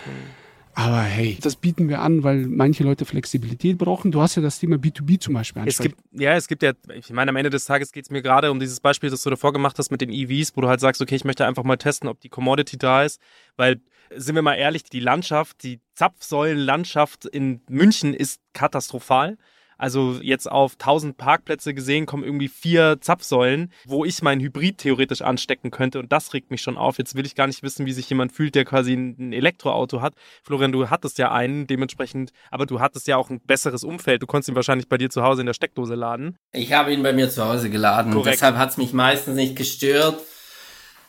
[0.74, 4.12] Aber hey, das bieten wir an, weil manche Leute Flexibilität brauchen.
[4.12, 7.09] Du hast ja das Thema B2B zum Beispiel Es gibt, ja, es gibt ja, ich
[7.09, 9.54] meine, am Ende des Tages geht es mir gerade um dieses Beispiel, das du davor
[9.54, 12.11] gemacht hast mit den EVs, wo du halt sagst, okay, ich möchte einfach mal testen,
[12.11, 13.22] ob die Commodity da ist,
[13.56, 13.80] weil,
[14.14, 19.37] sind wir mal ehrlich, die Landschaft, die Zapfsäulenlandschaft in München ist katastrophal.
[19.79, 25.21] Also jetzt auf 1000 Parkplätze gesehen kommen irgendwie vier Zapfsäulen, wo ich meinen Hybrid theoretisch
[25.21, 26.97] anstecken könnte und das regt mich schon auf.
[26.97, 30.14] Jetzt will ich gar nicht wissen, wie sich jemand fühlt, der quasi ein Elektroauto hat.
[30.42, 34.23] Florian, du hattest ja einen, dementsprechend, aber du hattest ja auch ein besseres Umfeld.
[34.23, 36.38] Du konntest ihn wahrscheinlich bei dir zu Hause in der Steckdose laden.
[36.53, 38.12] Ich habe ihn bei mir zu Hause geladen.
[38.12, 38.37] Korrekt.
[38.37, 40.23] Deshalb hat es mich meistens nicht gestört.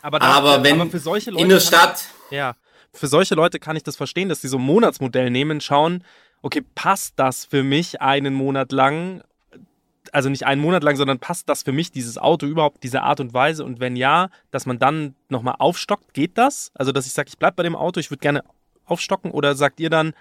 [0.02, 2.54] Aber, Aber wenn aber für solche Leute in der Stadt, Ja,
[2.92, 6.04] für solche Leute kann ich das verstehen, dass sie so ein Monatsmodell nehmen, schauen,
[6.42, 9.22] okay, passt das für mich einen Monat lang?
[10.12, 13.20] Also nicht einen Monat lang, sondern passt das für mich, dieses Auto überhaupt, diese Art
[13.20, 13.64] und Weise?
[13.64, 16.70] Und wenn ja, dass man dann nochmal aufstockt, geht das?
[16.74, 18.42] Also, dass ich sage, ich bleib bei dem Auto, ich würde gerne
[18.86, 19.30] aufstocken?
[19.30, 20.14] Oder sagt ihr dann,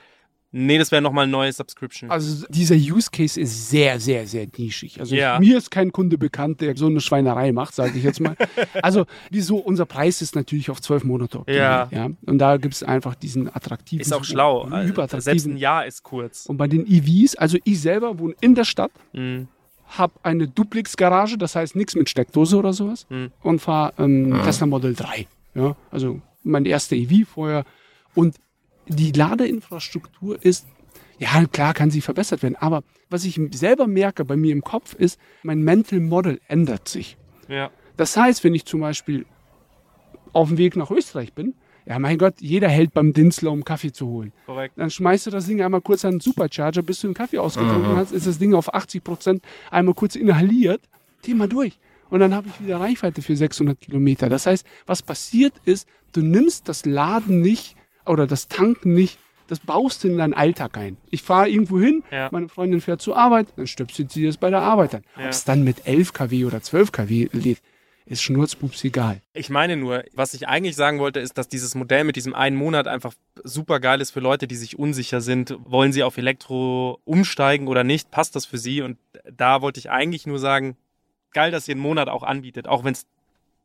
[0.51, 2.09] Nee, das wäre nochmal eine neue Subscription.
[2.09, 4.99] Also dieser Use Case ist sehr, sehr, sehr nischig.
[4.99, 5.37] Also Ja.
[5.39, 8.35] mir ist kein Kunde bekannt, der so eine Schweinerei macht, sage ich jetzt mal.
[8.81, 11.61] also wieso, unser Preis ist natürlich auf zwölf Monate optimiert.
[11.61, 11.89] Ja.
[11.91, 12.09] Ja.
[12.25, 14.01] Und da gibt es einfach diesen attraktiven.
[14.01, 14.61] ist auch schlau.
[14.61, 15.51] Also, Selbst Überattraktiven.
[15.53, 16.45] ein Jahr ist kurz.
[16.45, 19.49] Und bei den EVs, also ich selber wohne in der Stadt, Mhm.
[19.89, 23.31] habe eine Duplex-Garage, das heißt nichts mit Steckdose oder sowas, Mhm.
[23.43, 25.27] und fahre ähm, Tesla Model 3.
[25.55, 27.65] Ja, also mein erster EV vorher.
[28.15, 28.35] Und
[28.87, 30.65] die Ladeinfrastruktur ist,
[31.19, 34.93] ja klar kann sie verbessert werden, aber was ich selber merke bei mir im Kopf
[34.93, 37.17] ist, mein Mental Model ändert sich.
[37.47, 37.71] Ja.
[37.95, 39.25] Das heißt, wenn ich zum Beispiel
[40.33, 43.91] auf dem Weg nach Österreich bin, ja mein Gott, jeder hält beim Dinzler, um Kaffee
[43.91, 44.33] zu holen.
[44.45, 44.77] Korrekt.
[44.77, 47.95] Dann schmeißt du das Ding einmal kurz an den Supercharger, bis du den Kaffee ausgetrunken
[47.95, 50.81] hast, ist das Ding auf 80 Prozent einmal kurz inhaliert,
[51.21, 51.79] Thema durch.
[52.09, 54.29] Und dann habe ich wieder Reichweite für 600 Kilometer.
[54.29, 57.76] Das heißt, was passiert ist, du nimmst das Laden nicht
[58.09, 59.17] oder das Tanken nicht,
[59.47, 60.97] das baust du in deinen Alltag ein.
[61.09, 62.27] Ich fahre irgendwo hin, Ja.
[62.31, 65.03] meine Freundin fährt zur Arbeit, dann stöpselt sie das bei der Arbeit an.
[65.15, 67.59] Ob es dann mit 11 kW oder 12 kW lädt,
[68.05, 69.21] ist schnurzpups egal.
[69.33, 72.55] Ich meine nur, was ich eigentlich sagen wollte, ist, dass dieses Modell mit diesem einen
[72.55, 75.57] Monat einfach super geil ist für Leute, die sich unsicher sind.
[75.65, 78.09] Wollen sie auf Elektro umsteigen oder nicht?
[78.11, 78.81] Passt das für sie?
[78.81, 78.97] Und
[79.29, 80.77] da wollte ich eigentlich nur sagen,
[81.33, 83.05] geil, dass ihr einen Monat auch anbietet, auch wenn es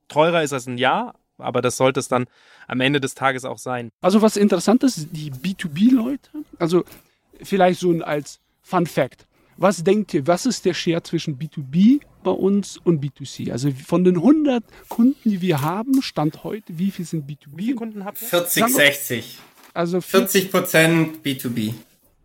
[0.09, 2.27] teurer ist als ein Jahr, aber das sollte es dann
[2.69, 3.91] am Ende des Tages auch sein.
[4.01, 6.85] Also was interessant ist, die B2B-Leute, also
[7.43, 9.27] vielleicht so ein als Fun Fact.
[9.57, 13.53] Was denkt ihr, was ist der Share zwischen B2B bei uns und B2C?
[13.53, 17.57] Also von den 100 Kunden, die wir haben, Stand heute, wie viel sind B2B?
[17.57, 18.29] Wie viele Kunden habt ihr?
[18.29, 19.39] 40, Sag mal- 60.
[19.75, 21.75] Also 40 Prozent B2B.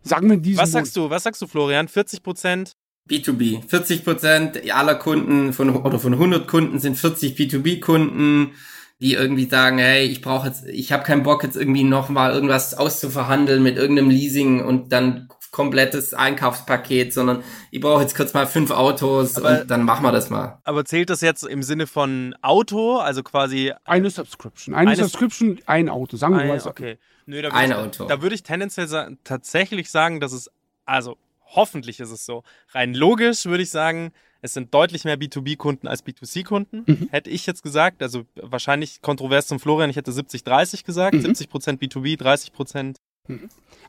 [0.02, 1.88] sagen wir diesen Was sagst du, was sagst du, Florian?
[1.88, 2.72] 40 Prozent?
[3.08, 3.62] B2B.
[3.66, 8.52] 40 Prozent aller Kunden von, oder von 100 Kunden sind 40 B2B-Kunden,
[9.00, 12.32] die irgendwie sagen, hey, ich brauche jetzt, ich habe keinen Bock jetzt irgendwie noch mal
[12.32, 18.46] irgendwas auszuverhandeln mit irgendeinem Leasing und dann komplettes Einkaufspaket, sondern ich brauche jetzt kurz mal
[18.46, 20.60] fünf Autos Aber- und dann machen wir das mal.
[20.64, 24.74] Aber zählt das jetzt im Sinne von Auto, also quasi Eine Subscription.
[24.74, 26.16] Eine, Eine- Subscription, ein Auto.
[26.16, 26.70] Sagen wir mal so.
[26.70, 26.98] okay.
[27.26, 28.06] Nö, da Ein ich, Auto.
[28.06, 30.50] Da würde ich tendenziell sa tatsächlich sagen, dass es,
[30.84, 32.42] also hoffentlich ist es so.
[32.72, 36.84] Rein logisch würde ich sagen, es sind deutlich mehr B2B-Kunden als B2C-Kunden.
[36.86, 37.08] Mhm.
[37.10, 41.20] Hätte ich jetzt gesagt, also wahrscheinlich kontrovers zum Florian, ich hätte 70-30 gesagt, Mhm.
[41.20, 42.96] 70% B2B, 30%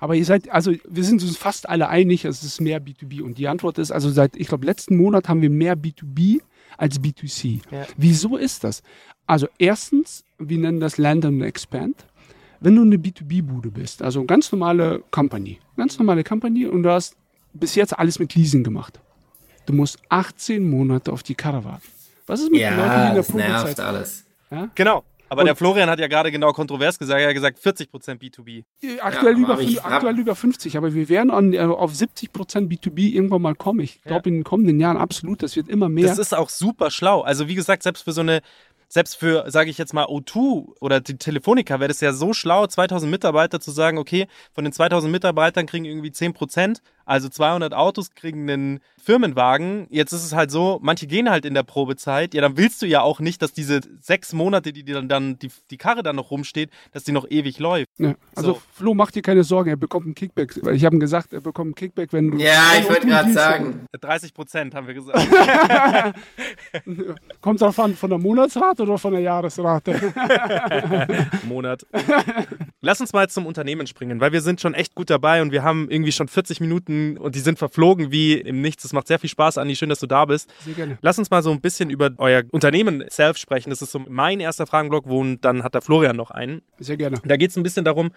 [0.02, 3.22] Aber ihr seid, also wir sind uns fast alle einig, es ist mehr B2B.
[3.22, 6.42] Und die Antwort ist, also seit, ich glaube, letzten Monat haben wir mehr B2B
[6.78, 7.62] als B2C.
[7.72, 7.86] Ja.
[7.98, 8.84] Wieso ist das?
[9.28, 12.06] Also erstens, wir nennen das Land and Expand.
[12.60, 17.16] Wenn du eine B2B-Bude bist, also ganz normale Company, ganz normale Company und du hast
[17.54, 19.00] bis jetzt alles mit Leasing gemacht.
[19.70, 21.84] Du musst 18 Monate auf die Karre warten.
[22.26, 24.26] Was ist mit den Leuten, die in Ja, der das nervt alles.
[24.74, 25.04] Genau.
[25.32, 28.64] Aber Und- der Florian hat ja gerade genau kontrovers gesagt, er hat gesagt 40% B2B.
[29.00, 33.14] Aktuell, Ja, über, ich aktuell über 50, aber wir werden an, äh, auf 70% B2B
[33.14, 33.82] irgendwann mal kommen.
[33.82, 36.08] Ich glaube, in den kommenden Jahren absolut, das wird immer mehr.
[36.08, 37.22] Das ist auch super schlau.
[37.22, 38.42] Also wie gesagt, selbst für so eine,
[38.90, 42.66] selbst für, sage ich jetzt mal, O2 oder die Telefonica wäre das ja so schlau,
[42.66, 47.74] 2000 Mitarbeiter zu sagen, okay, von den 2000 Mitarbeitern kriegen irgendwie 10 Prozent, also 200
[47.74, 49.88] Autos kriegen einen Firmenwagen.
[49.90, 52.36] Jetzt ist es halt so, manche gehen halt in der Probezeit.
[52.36, 55.40] Ja, dann willst du ja auch nicht, dass diese sechs Monate, die, die dann, dann
[55.40, 57.88] die, die Karre dann noch rumsteht, dass die noch ewig läuft.
[57.98, 58.62] ja, also So.
[58.74, 60.60] Flo, mach dir keine Sorgen, er bekommt einen Kickback.
[60.62, 62.38] Weil Ich habe ihm gesagt, er bekommt einen Kickback, wenn du...
[62.38, 63.86] Ja, ich wollte O2 gerade sagen.
[64.00, 65.28] 30 Prozent haben wir gesagt.
[67.42, 70.14] Kommt drauf an, von der Monatsrate oder von der Jahresrate?
[71.48, 71.86] Monat.
[72.82, 75.64] Lass uns mal zum Unternehmen springen, weil wir sind schon echt gut dabei und wir
[75.64, 78.86] haben irgendwie schon 40 Minuten und die sind verflogen wie im Nichts.
[78.86, 79.76] Es macht sehr viel Spaß, Andi.
[79.76, 80.50] Schön, dass du da bist.
[80.64, 80.98] Sehr gerne.
[81.02, 83.70] Lass uns mal so ein bisschen über euer Unternehmen selbst sprechen.
[83.70, 86.62] Das ist so mein erster Fragenblock, wo dann hat der Florian noch einen.
[86.80, 87.18] Sehr gerne.
[87.26, 88.12] Da geht es ein bisschen darum,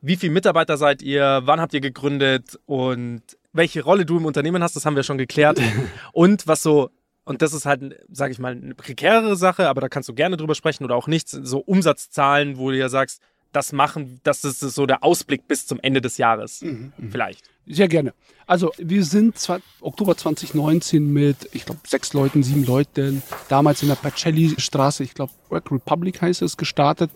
[0.00, 3.22] wie viele Mitarbeiter seid ihr, wann habt ihr gegründet und
[3.54, 5.58] welche Rolle du im Unternehmen hast, das haben wir schon geklärt.
[6.12, 6.90] und was so,
[7.24, 10.36] und das ist halt, sage ich mal, eine prekärere Sache, aber da kannst du gerne
[10.36, 13.20] drüber sprechen oder auch nicht, so Umsatzzahlen, wo du ja sagst,
[13.52, 16.64] das machen, das ist so der Ausblick bis zum Ende des Jahres.
[17.10, 17.44] Vielleicht.
[17.66, 18.12] Sehr gerne.
[18.46, 23.88] Also wir sind zwar Oktober 2019 mit, ich glaube, sechs Leuten, sieben Leuten, damals in
[23.88, 27.10] der Pacelli-Straße, ich glaube, Work Republic heißt es, gestartet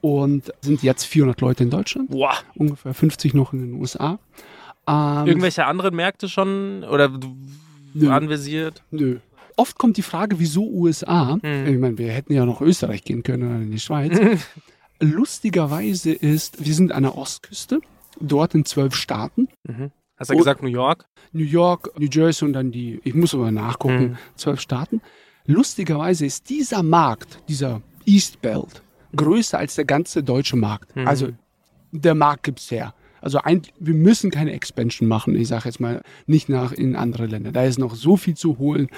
[0.00, 2.34] und sind jetzt 400 Leute in Deutschland, Boah.
[2.56, 4.18] ungefähr 50 noch in den USA.
[4.88, 7.36] Ähm, Irgendwelche anderen Märkte schon oder du-
[7.94, 8.10] Nö.
[8.10, 8.82] anvisiert?
[8.90, 9.20] Nö.
[9.56, 11.38] Oft kommt die Frage, wieso USA?
[11.42, 11.66] Hm.
[11.66, 14.18] Ich meine, wir hätten ja noch Österreich gehen können oder in die Schweiz.
[15.00, 17.80] Lustigerweise ist, wir sind an der Ostküste,
[18.20, 19.48] dort in zwölf Staaten.
[20.16, 21.04] Hast du Und- gesagt New York?
[21.32, 24.16] New York, New Jersey und dann die, ich muss aber nachgucken, Mhm.
[24.36, 25.02] zwölf Staaten.
[25.44, 28.82] Lustigerweise ist dieser Markt, dieser East Belt,
[29.14, 30.96] größer als der ganze deutsche Markt.
[30.96, 31.06] Mhm.
[31.06, 31.28] Also
[31.92, 32.94] der Markt gibt's her.
[33.20, 37.26] Also ein, wir müssen keine Expansion machen, ich sage jetzt mal nicht nach in andere
[37.26, 37.52] Länder.
[37.52, 38.88] Da ist noch so viel zu holen.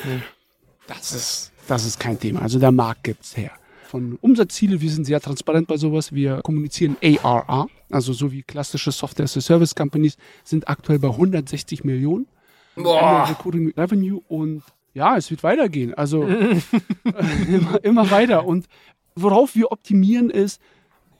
[0.89, 2.43] Das ist, das ist kein Thema.
[2.43, 3.53] Also der Markt gibt's her.
[3.89, 6.13] Von Umsatzziele, wir sind sehr transparent bei sowas.
[6.13, 11.09] Wir kommunizieren ARR, also so wie klassische Software as a Service Companies sind aktuell bei
[11.09, 12.27] 160 Millionen.
[12.75, 13.27] Boah.
[13.29, 14.63] Recurring Revenue und
[14.95, 15.95] ja, es wird weitergehen.
[15.95, 16.27] Also
[17.49, 18.45] immer, immer weiter.
[18.45, 18.67] Und
[19.15, 20.61] worauf wir optimieren ist,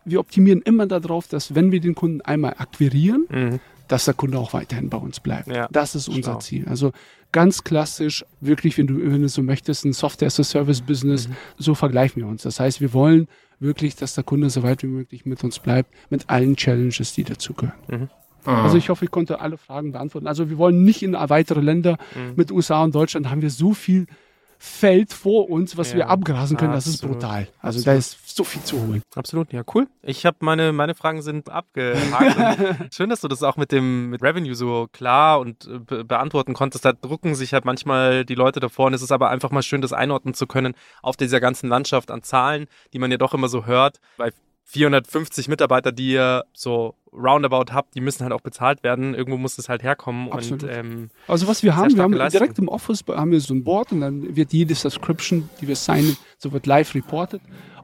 [0.05, 4.53] wir optimieren immer darauf, dass wenn wir den Kunden einmal akquirieren, dass der Kunde auch
[4.53, 5.49] weiterhin bei uns bleibt.
[5.49, 6.39] Ja, Das ist unser schlau.
[6.39, 6.69] Ziel.
[6.69, 6.93] Also
[7.33, 12.43] ganz klassisch, wirklich, wenn du, wenn du so möchtest, ein Software-as-a-Service-Business, so vergleichen wir uns.
[12.43, 13.29] Das heißt, wir wollen
[13.61, 17.25] wirklich, dass der Kunde so weit wie möglich mit uns bleibt, mit allen Challenges, die
[17.25, 18.11] dazugehören.
[18.45, 20.27] Also ich hoffe, ich konnte alle Fragen beantworten.
[20.27, 21.99] Also wir wollen nicht in weitere Länder.
[22.37, 24.07] Mit USA und Deutschland haben wir so viel
[24.59, 26.73] Feld vor uns, was Ja, wir abgrasen können.
[26.73, 27.21] Das ist absolut.
[27.21, 27.49] brutal.
[27.61, 29.03] Also da ist so viel zu holen.
[29.15, 29.87] Absolut, ja, cool.
[30.03, 32.93] Ich habe meine, meine Fragen sind abgehakt.
[32.95, 36.55] Schön, dass du das auch mit dem mit Revenue so klar und äh, be beantworten
[36.55, 36.85] konntest.
[36.85, 39.81] Da drucken sich halt manchmal die Leute davor und es ist aber einfach mal schön,
[39.81, 43.49] das einordnen zu können auf dieser ganzen Landschaft an Zahlen, die man ja doch immer
[43.49, 44.01] so hört.
[44.17, 44.33] Bei
[44.73, 49.15] 450 Mitarbeiter, die ihr so roundabout habt, die müssen halt auch bezahlt werden.
[49.15, 50.31] Irgendwo muss das halt herkommen.
[50.31, 50.63] Absolut.
[50.65, 52.41] Und ähm, Also was wir haben, wir haben geleistet.
[52.43, 55.77] direkt im Office haben wir so ein Board und dann wird jede Subscription, die wir
[55.77, 57.41] signen, so wird live reported.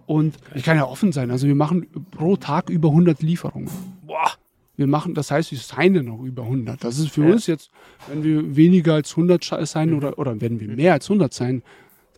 [0.07, 3.71] Und ich kann ja offen sein, also wir machen pro Tag über 100 Lieferungen.
[4.07, 4.31] boah,
[4.77, 6.85] Wir machen, das heißt, wir signen noch über 100.
[6.85, 7.71] Das ist für uns jetzt,
[8.09, 11.63] wenn wir weniger als 100 scha- signen oder, oder wenn wir mehr als 100 signen,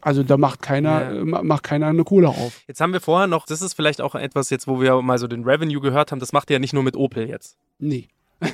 [0.07, 1.11] also da macht keiner, Ja.
[1.21, 2.63] äh, ma- macht keiner eine Kohle auf.
[2.69, 5.27] Jetzt haben wir vorher noch, das ist vielleicht auch etwas jetzt, wo wir mal so
[5.27, 7.57] den Revenue gehört haben, das macht ihr ja nicht nur mit Opel jetzt.
[7.79, 8.09] Nee.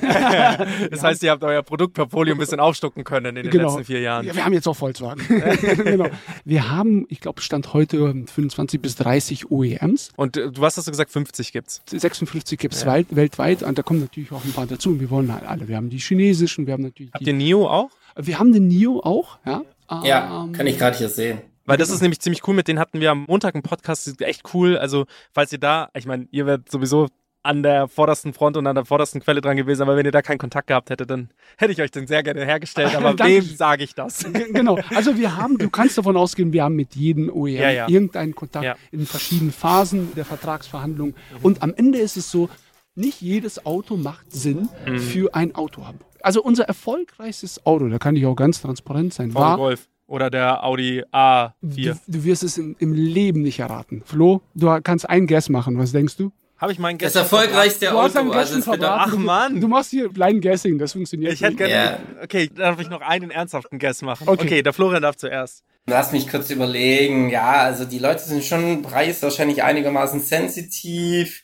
[0.91, 4.25] Das heißt, ihr habt euer Produktportfolio ein bisschen aufstocken können in den letzten vier Jahren.
[4.25, 5.21] Ja, wir haben jetzt auch Volkswagen.
[5.83, 6.07] genau.
[6.45, 10.11] Wir haben, ich glaube, Stand heute 25 bis 30 OEMs.
[10.15, 11.81] Und äh, du hast das gesagt, 50 gibt's.
[11.87, 14.89] 56 gibt es weltweit und da kommen natürlich auch ein paar dazu.
[14.91, 15.67] Und wir wollen halt alle.
[15.67, 17.89] Wir haben die chinesischen, wir haben natürlich Habt die, ihr NIO auch?
[18.15, 19.63] wir haben den NIO auch, ja.
[20.03, 21.39] Ja, Ähm, kann ich gerade hier sehen.
[21.65, 24.53] Weil das ist nämlich ziemlich cool, mit denen hatten wir am Montag einen Podcast, echt
[24.53, 24.77] cool.
[24.77, 27.07] Also, falls ihr da, ich meine, ihr werdet sowieso
[27.41, 30.21] an der vordersten Front und an der vordersten Quelle dran gewesen, aber wenn ihr da
[30.21, 32.95] keinen Kontakt gehabt hättet, dann hätte ich euch den sehr gerne hergestellt.
[32.95, 33.33] Aber Danke.
[33.33, 34.25] wem sage ich das?
[34.53, 34.77] genau.
[34.95, 37.89] Also wir haben, du kannst davon ausgehen, wir haben mit jedem OEM Ja, ja.
[37.89, 38.75] irgendeinen Kontakt Ja.
[38.91, 41.15] in verschiedenen Phasen der Vertragsverhandlungen.
[41.41, 42.49] Und am Ende ist es so,
[42.95, 44.99] nicht jedes Auto macht Sinn Mhm.
[44.99, 45.95] für ein Autohub.
[46.23, 50.29] Also unser erfolgreichstes Auto, da kann ich auch ganz transparent sein, Ford war, Golf oder
[50.29, 51.51] der Audi A4.
[51.61, 54.01] du, du wirst es in, im Leben nicht erraten.
[54.05, 56.31] Flo, du kannst ein Guess machen, was denkst du?
[56.57, 58.19] Habe ich meinen Das gestern erfolgreichste Du Auto.
[58.19, 59.11] Also Guess verbraten.
[59.13, 59.59] Ach, Mann.
[59.59, 61.57] Du machst hier Blind Guessing, das funktioniert Ich hätte nicht.
[61.57, 61.99] gerne.
[62.15, 62.23] Ja.
[62.23, 64.29] Okay, darf ich noch einen ernsthaften Guess machen?
[64.29, 64.43] Okay.
[64.43, 65.63] Okay, der Florian darf zuerst.
[65.87, 67.29] Lass mich kurz überlegen.
[67.29, 71.43] Ja, also die Leute sind schon preis wahrscheinlich einigermaßen sensitiv.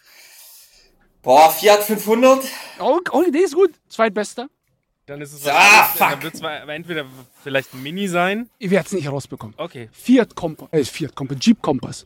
[1.22, 2.40] Boah, Fiat 500?
[2.80, 3.72] Oh, oh, der ist gut.
[3.90, 4.48] Zweitbester.
[5.10, 6.10] Dann ist es Ah, wahrscheinlich- fuck.
[6.10, 7.06] Dann wird es entweder
[7.44, 8.50] vielleicht ein Mini sein.
[8.60, 9.56] Ihr werdet es nicht rausbekommen.
[9.58, 9.90] Okay.
[9.92, 12.06] Fiat Compass, äh, Fiat Compass, Jeep Compass.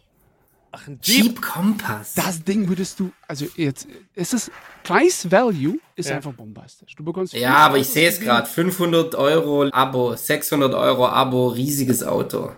[0.71, 1.23] Ach, ein Jeep.
[1.25, 2.13] Jeep Compass.
[2.15, 4.49] Das Ding würdest du, also jetzt, es ist,
[4.83, 6.15] Price Value ist Ja.
[6.15, 6.95] einfach bombastisch.
[6.95, 8.47] Du bekommst Ja, aber ich sehe es gerade.
[8.47, 12.51] 500 Euro Abo, 600 Euro Abo, riesiges Auto.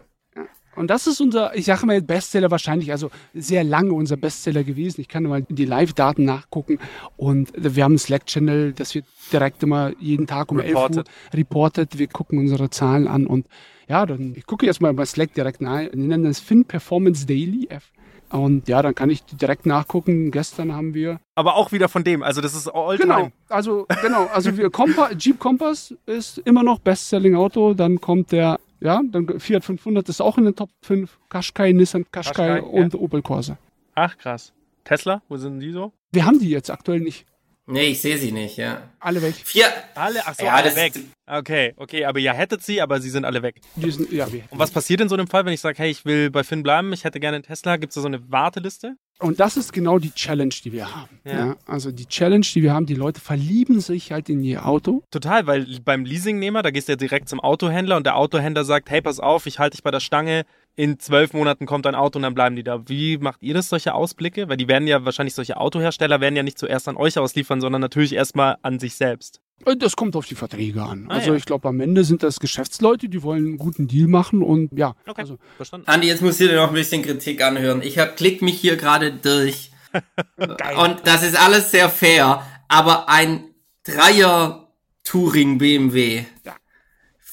[0.76, 5.02] Und das ist unser, ich sage mal, Bestseller wahrscheinlich, also sehr lange unser Bestseller gewesen.
[5.02, 6.80] Ich kann mal die Live-Daten nachgucken
[7.18, 10.98] und wir haben einen Slack-Channel, das wird direkt immer jeden Tag um 11 Reported.
[10.98, 11.98] Uhr reportet.
[11.98, 13.48] Wir gucken unsere Zahlen an und
[13.88, 15.80] ja, dann, ich gucke jetzt mal bei Slack direkt nach.
[15.82, 17.68] Wir nennen das Fin Performance Daily.
[17.70, 17.92] F.
[18.32, 20.32] Und ja, dann kann ich direkt nachgucken.
[20.32, 22.24] Gestern haben wir Aber auch wieder von dem.
[22.24, 23.32] Also das ist all Genau, time.
[23.50, 28.60] also genau, also wir Compa Jeep Compass ist immer noch Bestselling Auto, dann kommt der
[28.80, 32.96] ja, dann Fiat 500 ist auch in den Top 5, Qashqai, Nissan Qashqai, Qashqai, und
[32.96, 33.58] Opel Corsa.
[33.96, 34.54] Ach, krass.
[34.84, 35.94] Tesla, wo sind die so?
[36.12, 37.26] Wir haben die jetzt aktuell nicht
[37.68, 38.92] Nee, ich sehe sie nicht, ja.
[39.00, 39.34] alle weg.
[39.34, 39.74] Fiat.
[39.96, 40.94] Alle, ach so, Ja, alle weg.
[41.26, 43.60] Okay, okay, aber ihr hättet sie, aber sie sind alle weg.
[43.76, 44.44] Die sind, ja, wir.
[44.52, 46.62] Und was passiert in so einem Fall, wenn ich sage, hey, ich will bei Finn
[46.62, 48.98] bleiben, ich hätte gerne einen Tesla, gibt es da so eine Warteliste?
[49.20, 51.20] Und das ist genau die Challenge, die wir haben.
[51.24, 51.32] Ja.
[51.32, 51.55] Ja.
[51.66, 55.03] also die Challenge, die wir haben, die Leute verlieben sich halt in ihr Auto.
[55.09, 58.89] Total, weil beim Leasingnehmer, da gehst du ja direkt zum Autohändler und der Autohändler sagt,
[58.89, 60.45] hey, pass auf, ich halte dich bei der Stange,
[60.76, 62.88] in zwölf Monaten kommt ein Auto und dann bleiben die da.
[62.88, 64.50] Wie macht ihr das, solche Ausblicke?
[64.50, 67.82] Weil die werden ja wahrscheinlich, solche Autohersteller werden ja nicht zuerst an euch ausliefern, sondern
[67.82, 69.40] natürlich erstmal an sich selbst.
[69.64, 71.06] Und Das kommt auf die Verträge an.
[71.08, 71.38] Ah, also ja.
[71.38, 74.96] ich glaube, am Ende sind das Geschäftsleute, die wollen einen guten Deal machen und ja,
[75.08, 75.88] Okay, also verstanden.
[75.88, 77.82] Andi, jetzt musst du dir noch ein bisschen Kritik anhören.
[77.82, 79.72] Ich hab, klick mich hier gerade durch.
[80.38, 83.46] Und das ist alles sehr fair, aber ein
[83.86, 84.68] Dreier
[85.06, 86.56] Touring BMW Ja.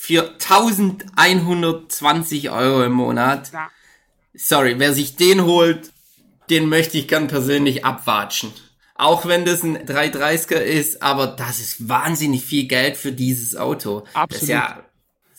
[0.04, 3.52] Für 1120 Euro im Monat.
[3.52, 3.70] Ja.
[4.34, 5.92] Sorry, wer sich den holt,
[6.50, 8.52] den möchte ich gern persönlich abwatschen.
[8.96, 13.98] auch wenn das ein 330er ist, aber das ist wahnsinnig viel Geld für dieses Auto.
[14.12, 14.32] Absolut.
[14.32, 14.82] das ist ja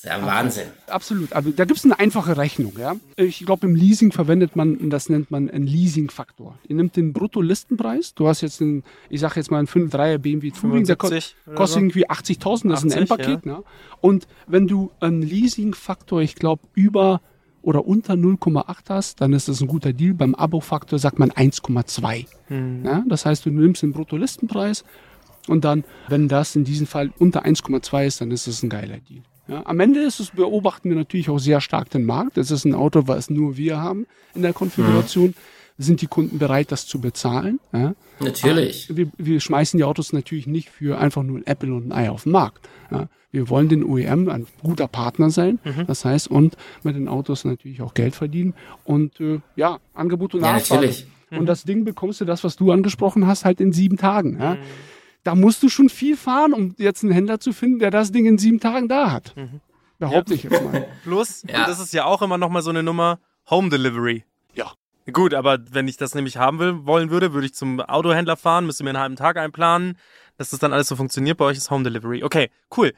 [0.04, 0.68] Wahnsinn.
[0.88, 1.34] Absolut.
[1.34, 2.74] Aber da gibt es eine einfache Rechnung.
[2.78, 2.96] Ja?
[3.16, 6.58] Ich glaube, im Leasing verwendet man, das nennt man einen Leasing-Faktor.
[6.68, 8.14] Ihr nimmt den Brutto-Listenpreis.
[8.14, 11.36] Du hast jetzt einen, ich sage jetzt mal einen 5-3er BMW Touring, der ko 75
[11.48, 11.80] oder kostet so.
[11.80, 13.46] irgendwie 80.000, das ist 80, ein Endpaket.
[13.46, 13.64] Ne?
[14.02, 17.22] Und wenn du einen Leasing-Faktor, ich glaube, über
[17.62, 20.14] oder unter 0,8 hast, dann ist das ein guter Deal.
[20.14, 22.26] Beim Abo-Faktor sagt man 1,2.
[22.84, 23.04] Ja?
[23.08, 24.84] Das heißt, du nimmst den Brutto-Listenpreis
[25.48, 28.98] und dann, wenn das in diesem Fall unter 1,2 ist, dann ist das ein geiler
[28.98, 29.24] Deal.
[29.48, 32.38] Ja, am Ende ist es, beobachten wir natürlich auch sehr stark den Markt.
[32.38, 35.34] Es ist ein Auto, was nur wir haben in der Konfiguration.
[35.80, 37.60] Sind die Kunden bereit, das zu bezahlen?
[37.74, 37.96] Ja?
[38.20, 38.96] Natürlich.
[38.96, 42.10] Wir, wir schmeißen die Autos natürlich nicht für einfach nur ein Apple und ein Ei
[42.12, 42.70] auf den Markt.
[42.92, 43.08] Ja?
[43.32, 45.60] Wir wollen den OEM ein guter Partner sein.
[45.88, 48.54] Das heißt, und mit den Autos natürlich auch Geld verdienen.
[48.86, 50.82] Und äh, ja, Angebot und Ja, Nachfrage.
[50.86, 51.08] natürlich.
[51.32, 54.38] Und das Ding bekommst du, das, was du angesprochen hast, halt in sieben Tagen.
[54.40, 54.58] Ja?
[55.24, 58.26] Da musst du schon viel fahren, um jetzt einen Händler zu finden, der das Ding
[58.26, 59.34] in sieben Tagen da hat.
[60.00, 60.86] Behaupte ich jetzt mal.
[61.04, 61.60] Plus, Ja.
[61.62, 63.20] und das ist ja auch immer noch mal so eine Nummer,
[63.50, 64.26] Home Delivery.
[64.54, 64.72] Ja.
[65.12, 68.66] Gut, aber wenn ich das nämlich haben will, wollen würde, würde ich zum Autohändler fahren,
[68.66, 69.98] müsste mir einen halben Tag einplanen,
[70.38, 71.38] dass das dann alles so funktioniert.
[71.38, 72.24] Bei euch ist Home Delivery.
[72.24, 72.94] Okay, cool.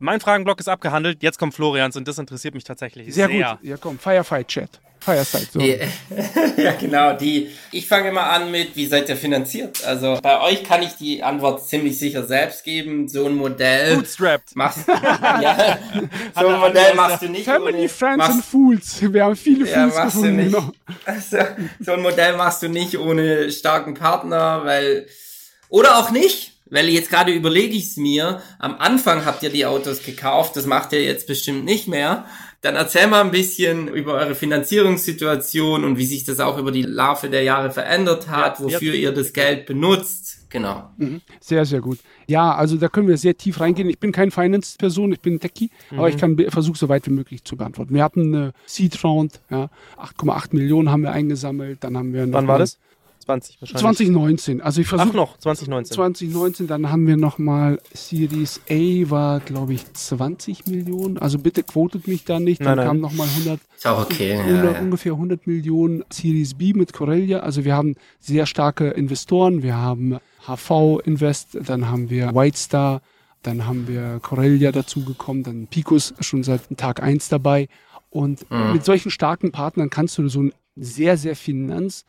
[0.00, 1.22] Mein Fragenblock ist abgehandelt.
[1.22, 3.56] Jetzt kommt Florians und das interessiert mich tatsächlich Sehr, sehr.
[3.60, 3.64] gut.
[3.68, 4.80] Ja, komm, Firefight-Chat.
[5.00, 5.46] Fireside.
[5.52, 5.60] So.
[6.62, 7.12] Ja, genau.
[7.16, 9.84] Die, ich fange mal an mit, wie seid ihr finanziert?
[9.84, 13.08] Also bei euch kann ich die Antwort ziemlich sicher selbst geben.
[13.08, 14.54] So ein Modell Bootstrapped.
[14.56, 15.78] machst ja,
[16.34, 19.12] so ein Modell machst du nicht Family, ohne, Friends machst, and Fools.
[19.12, 20.36] Wir haben viele Ja, Fools machst du gefunden.
[20.44, 20.52] nicht.
[20.56, 20.72] Genau.
[21.06, 21.36] Also,
[21.80, 25.06] so ein Modell machst du nicht ohne starken Partner, weil
[25.68, 28.40] oder auch nicht, weil jetzt gerade überlege ich es mir.
[28.58, 32.24] Am Anfang habt ihr die Autos gekauft, das macht ihr jetzt bestimmt nicht mehr.
[32.60, 36.82] Dann erzähl mal ein bisschen über eure Finanzierungssituation und wie sich das auch über die
[36.82, 39.00] Laufe der Jahre verändert hat, Ja, wofür ja.
[39.00, 40.26] ihr das Geld benutzt.
[40.50, 40.90] Genau.
[41.40, 41.98] Sehr, sehr gut.
[42.26, 43.90] Ja, also da können wir sehr tief reingehen.
[43.90, 46.20] Ich bin kein Finance-Person, ich bin Techie, aber ich Mhm.
[46.20, 47.92] kann be- versuche so weit wie möglich zu beantworten.
[47.94, 52.48] Wir hatten eine Seed-Round, ja, 8,8 Millionen haben wir eingesammelt, dann haben wir noch Wann
[52.48, 52.78] war das?
[53.28, 53.82] 20 wahrscheinlich.
[53.82, 54.60] 2019.
[54.62, 55.94] Also ich Ach versuche noch, 2019.
[55.94, 61.18] 2019, dann haben wir nochmal Series A war, glaube ich, 20 Millionen.
[61.18, 62.60] Also bitte quotet mich da nicht.
[62.60, 62.86] Dann Nein, nein.
[62.86, 64.30] kam nochmal 100, Ist auch okay.
[64.36, 64.80] Ja, 100, ja.
[64.80, 67.40] ungefähr 100 Millionen Series B mit Corellia.
[67.40, 69.62] Also wir haben sehr starke Investoren.
[69.62, 73.02] Wir haben HV Invest, dann haben wir Whitestar,
[73.42, 77.68] dann haben wir Corellia dazugekommen, dann Picos schon seit Tag eins dabei.
[78.08, 82.06] Und mit solchen starken Partnern kannst du so ein sehr, sehr Finanz-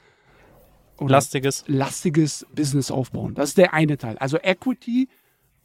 [1.07, 1.63] Lastiges.
[1.67, 3.33] lastiges Business aufbauen.
[3.35, 4.17] Das ist der eine Teil.
[4.17, 5.07] Also Equity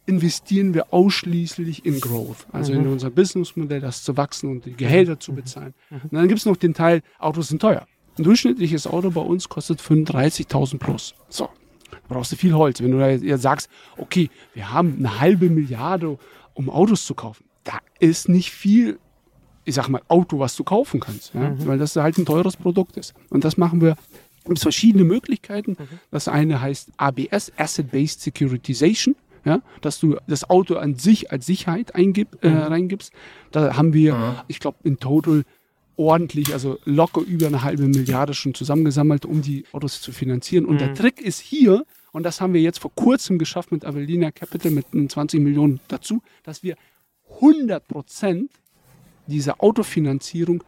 [0.05, 5.19] investieren wir ausschließlich in Growth, also in unser Businessmodell, das zu wachsen und die Gehälter
[5.19, 5.73] zu bezahlen.
[5.89, 7.87] Und dann gibt es noch den Teil, Autos sind teuer.
[8.17, 11.15] Ein durchschnittliches Auto bei uns kostet 35.000 plus.
[11.27, 11.49] So,
[12.07, 12.81] brauchst du viel Holz.
[12.81, 16.17] Wenn du da jetzt sagst, okay, wir haben eine halbe Milliarde,
[16.53, 18.99] um Autos zu kaufen, da ist nicht viel
[19.65, 21.53] ich sag mal, Auto, was du kaufen kannst, ja?
[21.65, 23.13] weil das halt ein teures Produkt ist.
[23.31, 23.95] Und das machen wir.
[24.45, 25.75] Es gibt verschiedene Möglichkeiten.
[26.11, 29.61] Das eine heißt ABS, Asset-Based Securitization, ja?
[29.81, 33.11] dass du das Auto an sich als Sicherheit eingib, äh, reingibst.
[33.51, 35.43] Da haben wir, ich glaube, in total
[35.97, 40.65] ordentlich, also locker über eine halbe Milliarde schon zusammengesammelt, um die Autos zu finanzieren.
[40.65, 44.31] Und der Trick ist hier, und das haben wir jetzt vor kurzem geschafft mit Avelina
[44.31, 46.75] Capital mit den 20 Millionen dazu, dass wir
[47.35, 48.51] 100 Prozent
[49.25, 50.63] diese Autofinanzierung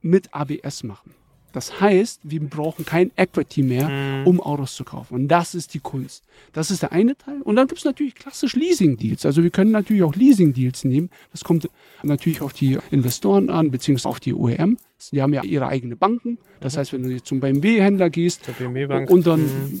[0.00, 1.14] mit ABS machen.
[1.54, 5.14] Das heißt, wir brauchen kein Equity mehr, um Autos zu kaufen.
[5.14, 6.24] Und das ist die Kunst.
[6.52, 7.40] Das ist der eine Teil.
[7.42, 9.24] Und dann gibt es natürlich klassisch Leasing-Deals.
[9.24, 11.10] Also wir können natürlich auch Leasing-Deals nehmen.
[11.30, 11.68] Das kommt
[12.02, 14.78] natürlich auf die Investoren an, beziehungsweise auf die OEM.
[15.12, 16.38] Die haben ja ihre eigene Banken.
[16.58, 19.80] Das heißt, wenn du jetzt zum BMW-Händler gehst BMW und dann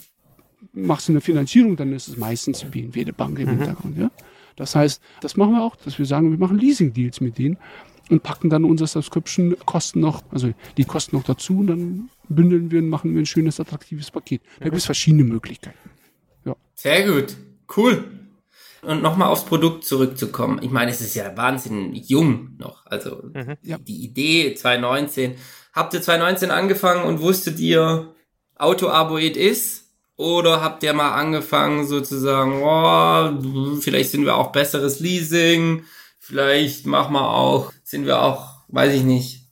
[0.72, 3.98] machst du eine Finanzierung, dann ist es meistens die BMW, die Bank im Hintergrund.
[3.98, 4.12] Ja?
[4.54, 7.58] Das heißt, das machen wir auch, dass wir sagen, wir machen Leasing-Deals mit denen
[8.10, 12.80] und packen dann unsere Subscription-Kosten noch, also die Kosten noch dazu und dann bündeln wir
[12.80, 14.42] und machen wir ein schönes, attraktives Paket.
[14.58, 15.78] Da gibt es verschiedene Möglichkeiten.
[16.74, 17.36] Sehr gut.
[17.76, 18.04] Cool.
[18.82, 20.58] Und nochmal aufs Produkt zurückzukommen.
[20.60, 22.84] Ich meine, es ist ja wahnsinnig jung noch.
[22.86, 23.22] Also
[23.62, 23.78] Ja.
[23.78, 25.36] die Idee 2019.
[25.72, 28.14] Habt ihr 2019 angefangen und wusstet ihr,
[28.56, 29.84] Auto-Abo it is?
[30.16, 35.82] Oder habt ihr mal angefangen sozusagen, oh, vielleicht sind wir auch besseres Leasing,
[36.20, 39.46] vielleicht machen wir auch, sind wir auch, weiß ich nicht,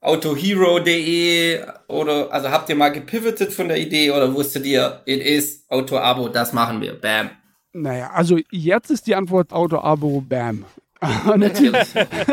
[0.00, 5.64] autohero.de oder, also habt ihr mal gepivotet von der Idee oder wusstet ihr, it is
[5.68, 7.30] Auto-Abo, das machen wir, bam.
[7.72, 10.64] Naja, also jetzt ist die Antwort Auto-Abo, bam.
[11.36, 11.86] natürlich,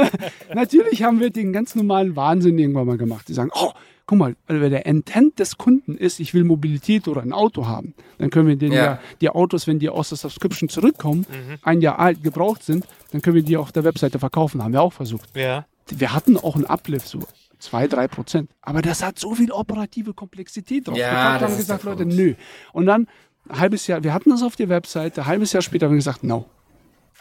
[0.55, 3.27] natürlich haben wir den ganz normalen Wahnsinn irgendwann mal gemacht.
[3.27, 3.73] Die sagen, oh,
[4.05, 7.93] guck mal, wenn der Intent des Kunden ist, ich will Mobilität oder ein Auto haben,
[8.17, 8.99] dann können wir den ja, Ja.
[9.21, 11.25] die Autos, wenn die aus der Subscription zurückkommen,
[11.63, 14.61] ein Jahr alt gebraucht sind, dann können wir die auf der Webseite verkaufen.
[14.63, 15.35] Haben wir auch versucht.
[15.35, 15.65] Ja.
[15.87, 17.19] Wir hatten auch einen Uplift, so
[17.59, 18.49] zwei, drei Prozent.
[18.61, 20.97] Aber das hat so viel operative Komplexität drauf.
[20.97, 21.39] Ja.
[21.39, 22.35] Wir haben gesagt, Leute, nö.
[22.73, 23.07] Und dann
[23.49, 25.97] ein halbes Jahr, wir hatten das auf der Webseite, ein halbes Jahr später haben wir
[25.97, 26.45] gesagt, no.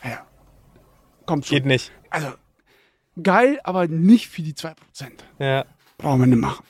[0.05, 0.24] Ja,
[1.26, 1.57] kommt schon.
[1.57, 1.93] Geht nicht.
[2.11, 2.28] Also,
[3.22, 4.74] geil, aber nicht für die 2%.
[5.39, 5.64] Ja.
[5.99, 6.64] Brauchen wir nicht machen.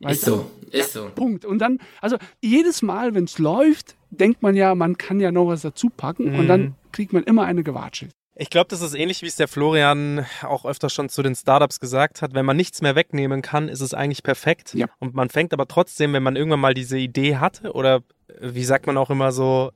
[0.00, 1.10] Ist so, ist so.
[1.14, 1.44] Punkt.
[1.44, 5.46] Und dann, also jedes Mal, wenn es läuft, denkt man ja, man kann ja noch
[5.46, 8.08] was dazu packen und dann kriegt man immer eine Gewatsche.
[8.36, 11.78] Ich glaube, das ist ähnlich, wie es der Florian auch öfter schon zu den Startups
[11.78, 12.34] gesagt hat.
[12.34, 14.74] Wenn man nichts mehr wegnehmen kann, ist es eigentlich perfekt.
[14.74, 14.86] Ja.
[14.98, 18.02] Und man fängt aber trotzdem, wenn man irgendwann mal diese Idee hatte oder
[18.40, 19.70] wie sagt man auch immer so,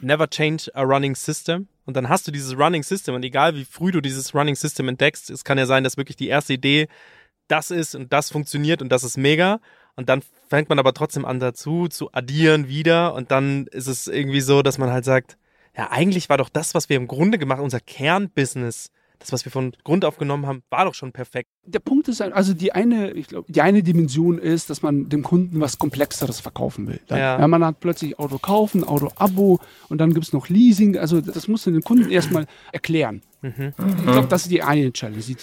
[0.00, 1.66] never change a running system.
[1.84, 4.88] Und dann hast du dieses Running System und egal wie früh du dieses Running System
[4.88, 6.88] entdeckst, es kann ja sein, dass wirklich die erste Idee
[7.48, 9.60] das ist und das funktioniert und das ist mega.
[9.94, 14.06] Und dann fängt man aber trotzdem an dazu zu addieren wieder und dann ist es
[14.08, 15.38] irgendwie so, dass man halt sagt,
[15.76, 19.52] ja, eigentlich war doch das, was wir im Grunde gemacht, unser Kernbusiness, das, was wir
[19.52, 21.48] von Grund auf genommen haben, war doch schon perfekt.
[21.64, 25.22] Der Punkt ist, also die eine, ich glaube, die eine Dimension ist, dass man dem
[25.22, 27.00] Kunden was Komplexeres verkaufen will.
[27.06, 27.38] Dann, Ja.
[27.38, 27.48] ja.
[27.48, 29.58] man hat plötzlich Auto kaufen, Auto Abo
[29.88, 30.96] und dann gibt es noch Leasing.
[30.98, 33.22] Also das muss man den Kunden erstmal erklären.
[33.42, 33.72] Mhm.
[33.98, 35.22] Ich glaube, das ist die eine Challenge.
[35.22, 35.36] Die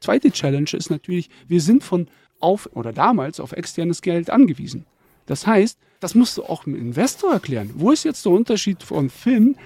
[0.00, 2.08] zweite Challenge ist natürlich, wir sind von
[2.40, 4.86] auf oder damals auf externes Geld angewiesen.
[5.26, 7.70] Das heißt, das musst du auch dem Investor erklären.
[7.74, 9.56] Wo ist jetzt der Unterschied von Film?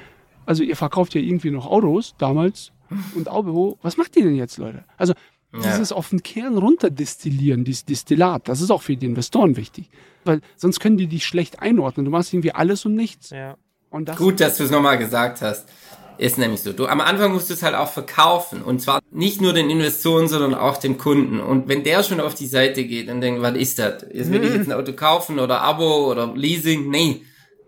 [0.47, 2.73] Also ihr verkauft ja irgendwie noch Autos damals
[3.15, 3.79] und Abo.
[3.83, 4.85] Was macht ihr denn jetzt, Leute?
[4.97, 5.15] Also
[5.55, 9.91] dieses auf den Kern runterdestillieren, dieses Destillat, das ist auch für die Investoren wichtig.
[10.25, 12.07] Weil sonst können die dich schlecht einordnen.
[12.07, 13.31] Du machst irgendwie alles und nichts.
[13.31, 13.57] Ja.
[13.91, 15.69] Und das Gut, dass du es nochmal gesagt hast.
[16.19, 16.73] Ist nämlich so.
[16.73, 18.63] Du, am Anfang musst du es halt auch verkaufen.
[18.63, 21.41] Und zwar nicht nur den Investoren, sondern auch dem Kunden.
[21.41, 24.07] Und wenn der schon auf die Seite geht und denkt, was ist das?
[24.13, 26.89] Jetzt will ich jetzt ein Auto kaufen oder Abo oder Leasing?
[26.91, 27.23] Nee.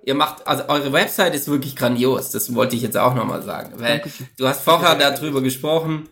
[0.07, 2.31] Ihr macht, also eure Website ist wirklich grandios.
[2.31, 3.73] Das wollte ich jetzt auch nochmal sagen.
[3.77, 4.03] Weil
[4.37, 6.09] du hast vorher darüber gesprochen,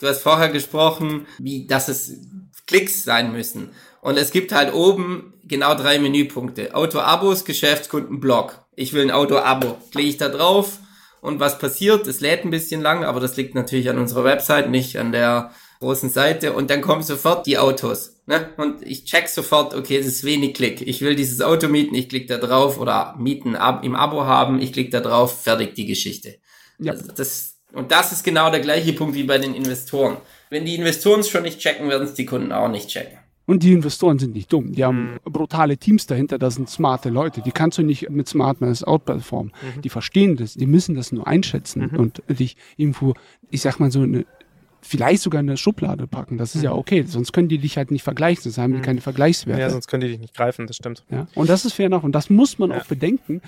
[0.00, 2.12] du hast vorher gesprochen, wie, dass es
[2.66, 3.70] Klicks sein müssen.
[4.00, 6.74] Und es gibt halt oben genau drei Menüpunkte.
[6.74, 8.64] Auto-Abos, Geschäftskunden, Blog.
[8.76, 9.78] Ich will ein Auto-Abo.
[9.90, 10.78] Klicke ich da drauf
[11.20, 12.06] und was passiert?
[12.06, 15.52] Es lädt ein bisschen lang, aber das liegt natürlich an unserer Website, nicht an der
[15.80, 16.52] großen Seite.
[16.52, 18.20] Und dann kommen sofort die Autos.
[18.26, 18.48] Ne?
[18.56, 20.80] Und ich check sofort, okay, es ist wenig Klick.
[20.80, 24.60] Ich will dieses Auto mieten, ich klicke da drauf oder mieten ab, im Abo haben,
[24.60, 26.36] ich klicke da drauf, fertig die Geschichte.
[26.78, 26.92] Ja.
[26.92, 30.16] Also das, und das ist genau der gleiche Punkt wie bei den Investoren.
[30.48, 33.18] Wenn die Investoren es schon nicht checken, werden es die Kunden auch nicht checken.
[33.46, 34.72] Und die Investoren sind nicht dumm.
[34.72, 37.42] Die haben brutale Teams dahinter, das sind smarte Leute.
[37.42, 39.52] Die kannst du nicht mit Smartness outperformen.
[39.82, 43.14] Die verstehen das, die müssen das nur einschätzen und dich irgendwo,
[43.50, 44.24] ich sag mal so, eine,
[44.84, 46.38] vielleicht sogar in eine Schublade packen.
[46.38, 49.00] Das ist ja okay, sonst können die dich halt nicht vergleichen, sonst haben die keine
[49.00, 49.60] Vergleichswerte.
[49.60, 51.04] ja, sonst können die dich nicht greifen, das stimmt.
[51.10, 52.04] Ja, und das ist fair enough.
[52.04, 53.40] Und das muss man auch bedenken.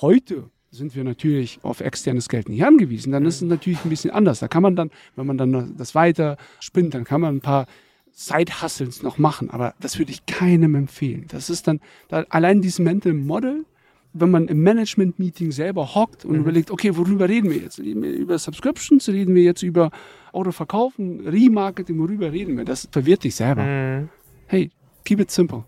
[0.00, 3.12] Heute sind wir natürlich auf externes Geld nicht angewiesen.
[3.12, 4.40] Dann ist es natürlich ein bisschen anders.
[4.40, 7.66] Da kann man dann, wenn man dann das weiter spinnt, dann kann man ein paar
[8.12, 9.50] Side-Hustles noch machen.
[9.50, 11.26] Aber das würde ich keinem empfehlen.
[11.28, 13.64] Das ist dann, da, allein dieses Mental Model,
[14.12, 17.78] wenn man im Management-Meeting selber hockt und überlegt, okay, worüber reden wir jetzt?
[17.78, 19.08] Reden wir über Subscriptions?
[19.08, 19.90] Reden wir jetzt über
[20.32, 21.98] Autoverkaufen, Remarketing?
[21.98, 22.64] Worüber reden wir?
[22.64, 24.08] Das verwirrt dich selber.
[24.46, 24.70] Hey,
[25.04, 25.64] keep it simple.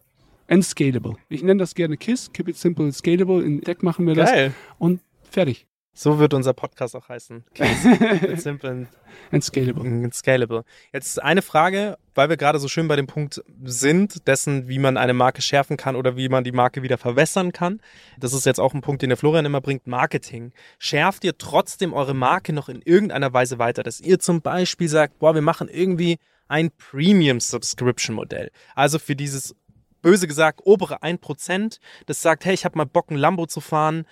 [0.49, 1.15] And scalable.
[1.29, 3.43] Ich nenne das gerne KISS, keep it simple and scalable.
[3.43, 4.31] In Tech machen wir das.
[4.31, 4.53] Geil.
[4.79, 5.67] Und fertig.
[5.95, 7.45] So wird unser Podcast auch heißen.
[8.37, 8.89] Simple and
[9.31, 9.85] And scalable.
[9.87, 10.65] and scalable.
[10.93, 14.97] Jetzt eine Frage, weil wir gerade so schön bei dem Punkt sind, dessen, wie man
[14.97, 17.81] eine Marke schärfen kann oder wie man die Marke wieder verwässern kann.
[18.19, 20.53] Das ist jetzt auch ein Punkt, den der Florian immer bringt, Marketing.
[20.79, 25.19] Schärft ihr trotzdem eure Marke noch in irgendeiner Weise weiter, dass ihr zum Beispiel sagt,
[25.19, 26.19] boah, wir machen irgendwie
[26.49, 28.51] ein Premium-Subscription-Modell.
[28.75, 29.55] Also für dieses
[30.03, 34.07] böse gesagt, obere 1%, das sagt, hey, ich habe mal Bock, ein Lambo zu fahren.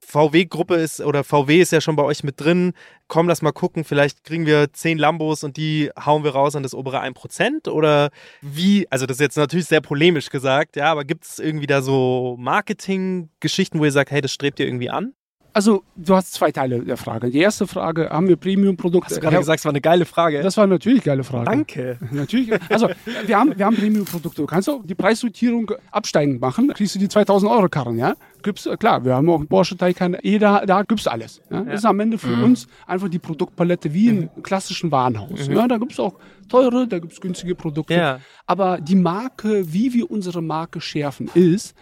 [0.00, 2.72] VW-Gruppe ist, oder VW ist ja schon bei euch mit drin.
[3.06, 6.62] Komm, lass mal gucken, vielleicht kriegen wir 10 Lambos und die hauen wir raus an
[6.62, 7.68] das obere 1%.
[7.70, 8.10] Oder
[8.42, 11.80] wie, also das ist jetzt natürlich sehr polemisch gesagt, ja, aber gibt es irgendwie da
[11.80, 15.14] so Marketing-Geschichten, wo ihr sagt, hey, das strebt ihr irgendwie an?
[15.58, 17.30] Also, du hast zwei Teile der Frage.
[17.30, 19.06] Die erste Frage, haben wir Premium-Produkte?
[19.06, 20.40] Hast du gerade gesagt, es war eine geile Frage.
[20.40, 21.46] Das war natürlich eine geile Frage.
[21.46, 21.98] Danke.
[22.12, 22.52] Natürlich.
[22.70, 22.88] Also,
[23.26, 24.42] wir haben, wir haben Premium-Produkte.
[24.42, 26.68] Du kannst auch die Preissortierung absteigend machen.
[26.74, 28.14] Kriegst du die 2000 Euro Karren, ja?
[28.44, 31.42] Gibt's, äh, klar, wir haben auch einen Porsche Taycan, eh, da, da gibt's alles.
[31.50, 31.62] Ja?
[31.62, 35.48] Das ist am Ende für uns einfach die Produktpalette wie im klassischen Warenhaus.
[35.48, 35.66] Ja?
[35.66, 36.14] Da gibt's auch
[36.48, 37.94] teure, da gibt's günstige Produkte.
[37.94, 38.20] Ja.
[38.46, 41.74] Aber die Marke, wie wir unsere Marke schärfen, ist,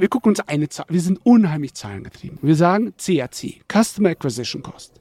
[0.00, 2.38] wir gucken uns eine Zahl, wir sind unheimlich zahlengetrieben.
[2.42, 5.00] Wir sagen CAC, Customer Acquisition Cost.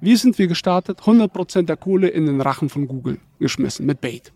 [0.00, 1.00] Wie sind wir gestartet?
[1.00, 4.32] 100% der Kohle in den Rachen von Google geschmissen mit Bait.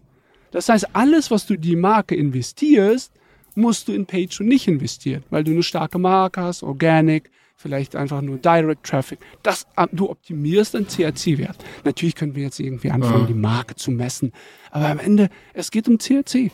[0.50, 3.12] Das heißt, alles, was du die Marke investierst,
[3.54, 7.96] musst du in Page und nicht investieren, weil du eine starke Marke hast, Organic, vielleicht
[7.96, 9.20] einfach nur Direct Traffic.
[9.42, 11.64] Das, äh, du optimierst den CRC-Wert.
[11.84, 14.32] Natürlich können wir jetzt irgendwie anfangen, die Marke zu messen,
[14.70, 16.50] aber am Ende, es geht um CRC.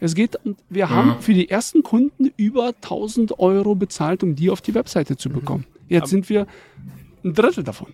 [0.00, 0.38] Es geht,
[0.68, 5.16] wir haben für die ersten Kunden über 1000 Euro bezahlt, um die auf die Webseite
[5.16, 5.66] zu bekommen.
[5.88, 6.46] Jetzt sind wir
[7.22, 7.88] ein Drittel davon.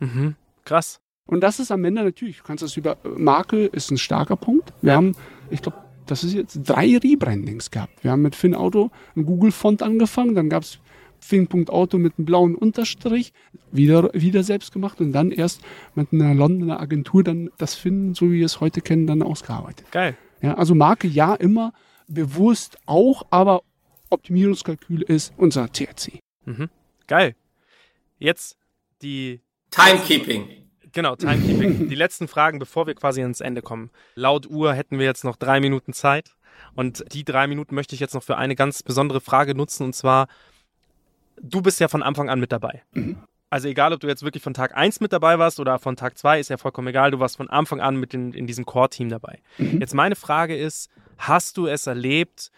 [0.00, 0.36] Mhm.
[0.64, 1.00] Krass.
[1.26, 4.72] Und das ist am Ende natürlich, du kannst das über Marke ist ein starker Punkt.
[4.82, 5.16] Wir haben,
[5.50, 8.04] ich glaube, das ist jetzt drei Rebrandings gehabt.
[8.04, 10.78] Wir haben mit FinAuto einen Google-Font angefangen, dann gab es
[11.18, 13.32] Fin.auto mit einem blauen Unterstrich,
[13.72, 15.62] wieder, wieder selbst gemacht und dann erst
[15.94, 19.90] mit einer Londoner Agentur dann das Fin, so wie wir es heute kennen, dann ausgearbeitet.
[19.90, 20.16] Geil.
[20.46, 21.72] Ja, also Marke ja immer,
[22.06, 23.62] bewusst auch, aber
[24.10, 26.20] Optimierungskalkül ist unser THC.
[26.44, 26.70] Mhm.
[27.08, 27.34] Geil.
[28.20, 28.56] Jetzt
[29.02, 29.40] die
[29.72, 30.70] Timekeeping.
[30.92, 31.88] Genau, Timekeeping.
[31.90, 33.90] Die letzten Fragen, bevor wir quasi ans Ende kommen.
[34.14, 36.36] Laut Uhr hätten wir jetzt noch drei Minuten Zeit.
[36.76, 39.82] Und die drei Minuten möchte ich jetzt noch für eine ganz besondere Frage nutzen.
[39.82, 40.28] Und zwar,
[41.42, 42.84] du bist ja von Anfang an mit dabei.
[43.56, 46.18] Also egal, ob du jetzt wirklich von Tag 1 mit dabei warst oder von Tag
[46.18, 47.10] 2, ist ja vollkommen egal.
[47.10, 49.40] Du warst von Anfang an mit in, in diesem Core-Team dabei.
[49.56, 52.50] Jetzt meine Frage ist, hast du es erlebt,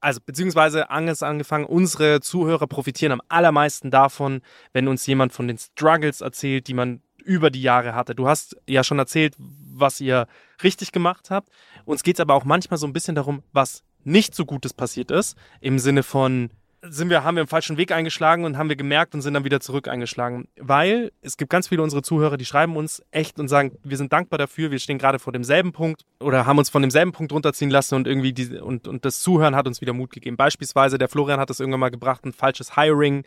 [0.00, 4.40] also beziehungsweise Angst angefangen, unsere Zuhörer profitieren am allermeisten davon,
[4.72, 8.14] wenn uns jemand von den Struggles erzählt, die man über die Jahre hatte.
[8.14, 10.26] Du hast ja schon erzählt, was ihr
[10.62, 11.50] richtig gemacht habt.
[11.84, 15.10] Uns geht es aber auch manchmal so ein bisschen darum, was nicht so Gutes passiert
[15.10, 16.48] ist, im Sinne von
[16.90, 19.44] sind wir, haben wir einen falschen Weg eingeschlagen und haben wir gemerkt und sind dann
[19.44, 20.48] wieder zurück eingeschlagen.
[20.58, 24.12] Weil es gibt ganz viele unserer Zuhörer, die schreiben uns echt und sagen, wir sind
[24.12, 27.70] dankbar dafür, wir stehen gerade vor demselben Punkt oder haben uns von demselben Punkt runterziehen
[27.70, 30.36] lassen und irgendwie die, und, und das Zuhören hat uns wieder Mut gegeben.
[30.36, 33.24] Beispielsweise, der Florian hat das irgendwann mal gebracht, ein falsches Hiring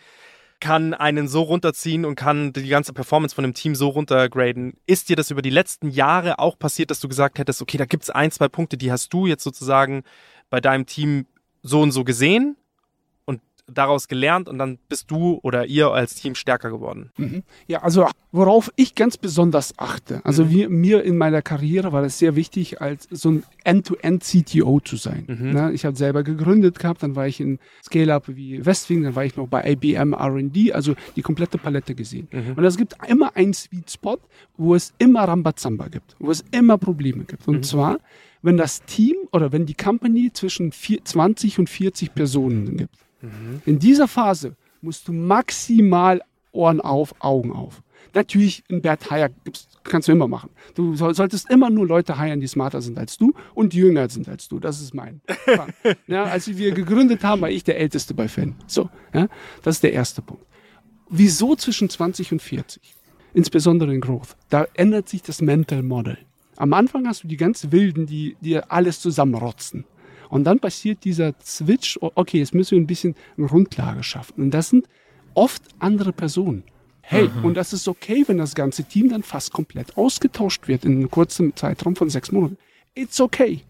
[0.59, 4.73] kann einen so runterziehen und kann die ganze Performance von dem Team so runtergraden.
[4.85, 7.85] Ist dir das über die letzten Jahre auch passiert, dass du gesagt hättest, okay, da
[7.85, 10.03] gibt's ein, zwei Punkte, die hast du jetzt sozusagen
[10.49, 11.27] bei deinem Team
[11.61, 12.57] so und so gesehen
[13.73, 17.11] daraus gelernt und dann bist du oder ihr als Team stärker geworden?
[17.67, 22.19] Ja, also worauf ich ganz besonders achte, also wir, mir in meiner Karriere war es
[22.19, 25.25] sehr wichtig, als so ein End-to-End-CTO zu sein.
[25.27, 25.71] Ne?
[25.73, 29.35] Ich habe selber gegründet gehabt, dann war ich in Scale-Up wie Westwing, dann war ich
[29.35, 32.27] noch bei IBM R&D, also die komplette Palette gesehen.
[32.55, 34.17] Und es gibt immer einen Sweet Spot,
[34.57, 37.47] wo es immer Rambazamba gibt, wo es immer Probleme gibt.
[37.47, 37.97] Und zwar,
[38.41, 42.95] wenn das Team oder wenn die Company zwischen vier, 20 und 40 Personen gibt.
[43.65, 47.83] In dieser Phase musst du maximal Ohren auf, Augen auf.
[48.13, 49.07] Natürlich, in Bert
[49.43, 50.49] gibt's, kannst du immer machen.
[50.73, 54.27] Du soll, solltest immer nur Leute heiren, die smarter sind als du und jünger sind
[54.27, 54.59] als du.
[54.59, 55.21] Das ist mein.
[56.07, 58.55] Ja, als wir gegründet haben, war ich der Älteste bei Fan.
[58.67, 59.27] So, ja,
[59.63, 60.43] das ist der erste Punkt.
[61.09, 62.95] Wieso zwischen 20 und 40?
[63.33, 64.35] Insbesondere in Growth.
[64.49, 66.17] Da ändert sich das Mental Model.
[66.55, 69.85] Am Anfang hast du die ganz Wilden, die dir alles zusammenrotzen.
[70.29, 74.43] Und dann passiert dieser Switch, okay, jetzt müssen wir ein bisschen eine Grundlage schaffen.
[74.43, 74.87] Und das sind
[75.33, 76.63] oft andere Personen.
[77.01, 80.91] Hey, und das ist okay, wenn das ganze Team dann fast komplett ausgetauscht wird in
[80.91, 82.57] einem kurzen Zeitraum von sechs Monaten.
[82.93, 83.61] It's okay.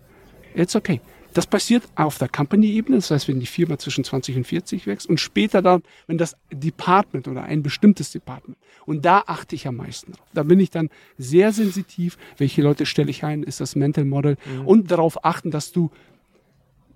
[0.55, 0.99] It's okay.
[1.34, 5.07] Das passiert auf der Company-Ebene, das heißt, wenn die Firma zwischen 20 und 40 wächst
[5.07, 8.57] und später dann, wenn das Department oder ein bestimmtes Department.
[8.86, 10.26] Und da achte ich am meisten drauf.
[10.34, 14.38] Da bin ich dann sehr sensitiv, welche Leute stelle ich ein, ist das Mental Model
[14.66, 15.91] und darauf achten, dass du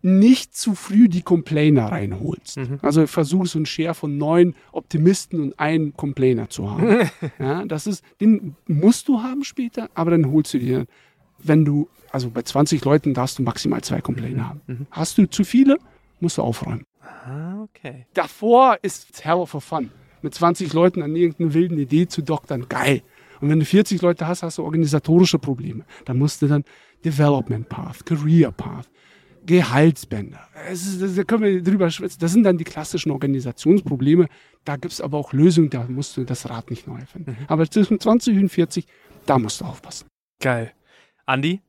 [0.03, 2.59] nicht zu früh die Complainer reinholst.
[2.81, 7.09] Also versuch so einen Share von neun Optimisten und einen Complainer zu haben.
[7.39, 10.85] ja, das ist, den musst du haben später, aber dann holst du dir,
[11.39, 14.87] wenn du, also bei 20 Leuten darfst du maximal zwei Complainer haben.
[14.91, 15.77] Hast du zu viele,
[16.19, 16.85] musst du aufräumen.
[17.01, 18.05] Ah, okay.
[18.13, 19.89] Davor ist hell for fun.
[20.21, 23.03] Mit 20 Leuten an irgendeine wilden Idee zu doktern, geil.
[23.39, 25.85] Und wenn du 40 Leute hast, hast du organisatorische Probleme.
[26.05, 26.63] Dann musst du dann
[27.03, 28.89] Development Path, Career Path,
[29.45, 30.47] Gehaltsbänder.
[30.69, 32.19] Es ist, da können wir drüber schwitzen.
[32.19, 34.27] Das sind dann die klassischen Organisationsprobleme.
[34.63, 37.37] Da gibt es aber auch Lösungen, da musst du das Rad nicht neu erfinden.
[37.47, 38.85] Aber zwischen 20 und 40,
[39.25, 40.07] da musst du aufpassen.
[40.39, 40.71] Geil.
[41.25, 41.61] Andi,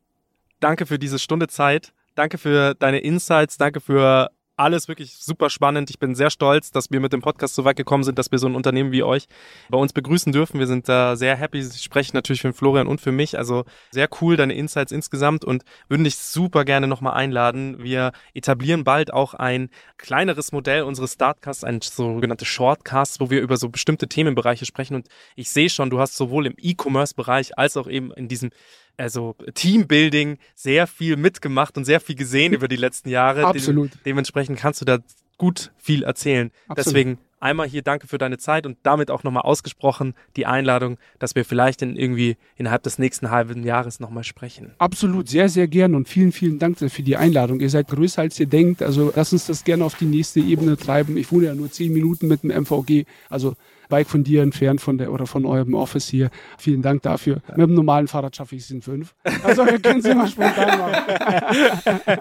[0.60, 1.92] danke für diese Stunde Zeit.
[2.14, 3.58] Danke für deine Insights.
[3.58, 5.90] Danke für alles wirklich super spannend.
[5.90, 8.38] Ich bin sehr stolz, dass wir mit dem Podcast so weit gekommen sind, dass wir
[8.38, 9.26] so ein Unternehmen wie euch
[9.68, 10.58] bei uns begrüßen dürfen.
[10.58, 11.58] Wir sind da sehr happy.
[11.58, 13.36] Ich spreche natürlich für Florian und für mich.
[13.36, 17.82] Also sehr cool, deine Insights insgesamt und würden dich super gerne nochmal einladen.
[17.82, 23.56] Wir etablieren bald auch ein kleineres Modell unseres Startcasts, ein sogenanntes Shortcast, wo wir über
[23.56, 24.94] so bestimmte Themenbereiche sprechen.
[24.94, 28.50] Und ich sehe schon, du hast sowohl im E-Commerce-Bereich als auch eben in diesem
[28.96, 33.44] also Teambuilding sehr viel mitgemacht und sehr viel gesehen über die letzten Jahre.
[33.44, 33.94] Absolut.
[33.94, 34.98] De dementsprechend kannst du da
[35.36, 36.50] gut viel erzählen.
[36.68, 36.86] Absolut.
[36.86, 41.34] Deswegen einmal hier danke für deine Zeit und damit auch nochmal ausgesprochen die Einladung, dass
[41.34, 44.72] wir vielleicht in irgendwie innerhalb des nächsten halben Jahres nochmal sprechen.
[44.78, 47.60] Absolut, sehr, sehr gern und vielen, vielen Dank für die Einladung.
[47.60, 48.82] Ihr seid größer, als ihr denkt.
[48.82, 51.16] Also lass uns das gerne auf die nächste Ebene treiben.
[51.16, 53.54] Ich wohne ja nur zehn Minuten mit dem MVG, also
[53.90, 56.30] weit von dir entfernt von der oder von eurem Office hier.
[56.58, 57.42] Vielen Dank dafür.
[57.56, 59.14] Mit dem normalen Fahrrad schaffe ich es in fünf.
[59.42, 62.18] Also wir können es immer spontan machen.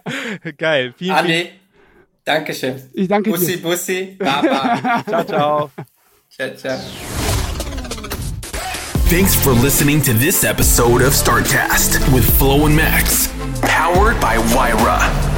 [0.58, 0.94] Geil.
[0.98, 1.63] Vielen, vielen
[2.26, 2.82] Dankeschön.
[2.94, 3.62] Ich danke Bussi, dir.
[3.62, 5.04] Bussi, Baba.
[5.08, 5.72] Ciao, ciao.
[6.30, 6.80] ciao, ciao.
[9.10, 13.28] Thanks for listening to this episode of StartCast with Flo and Max,
[13.62, 15.33] powered by Wyra.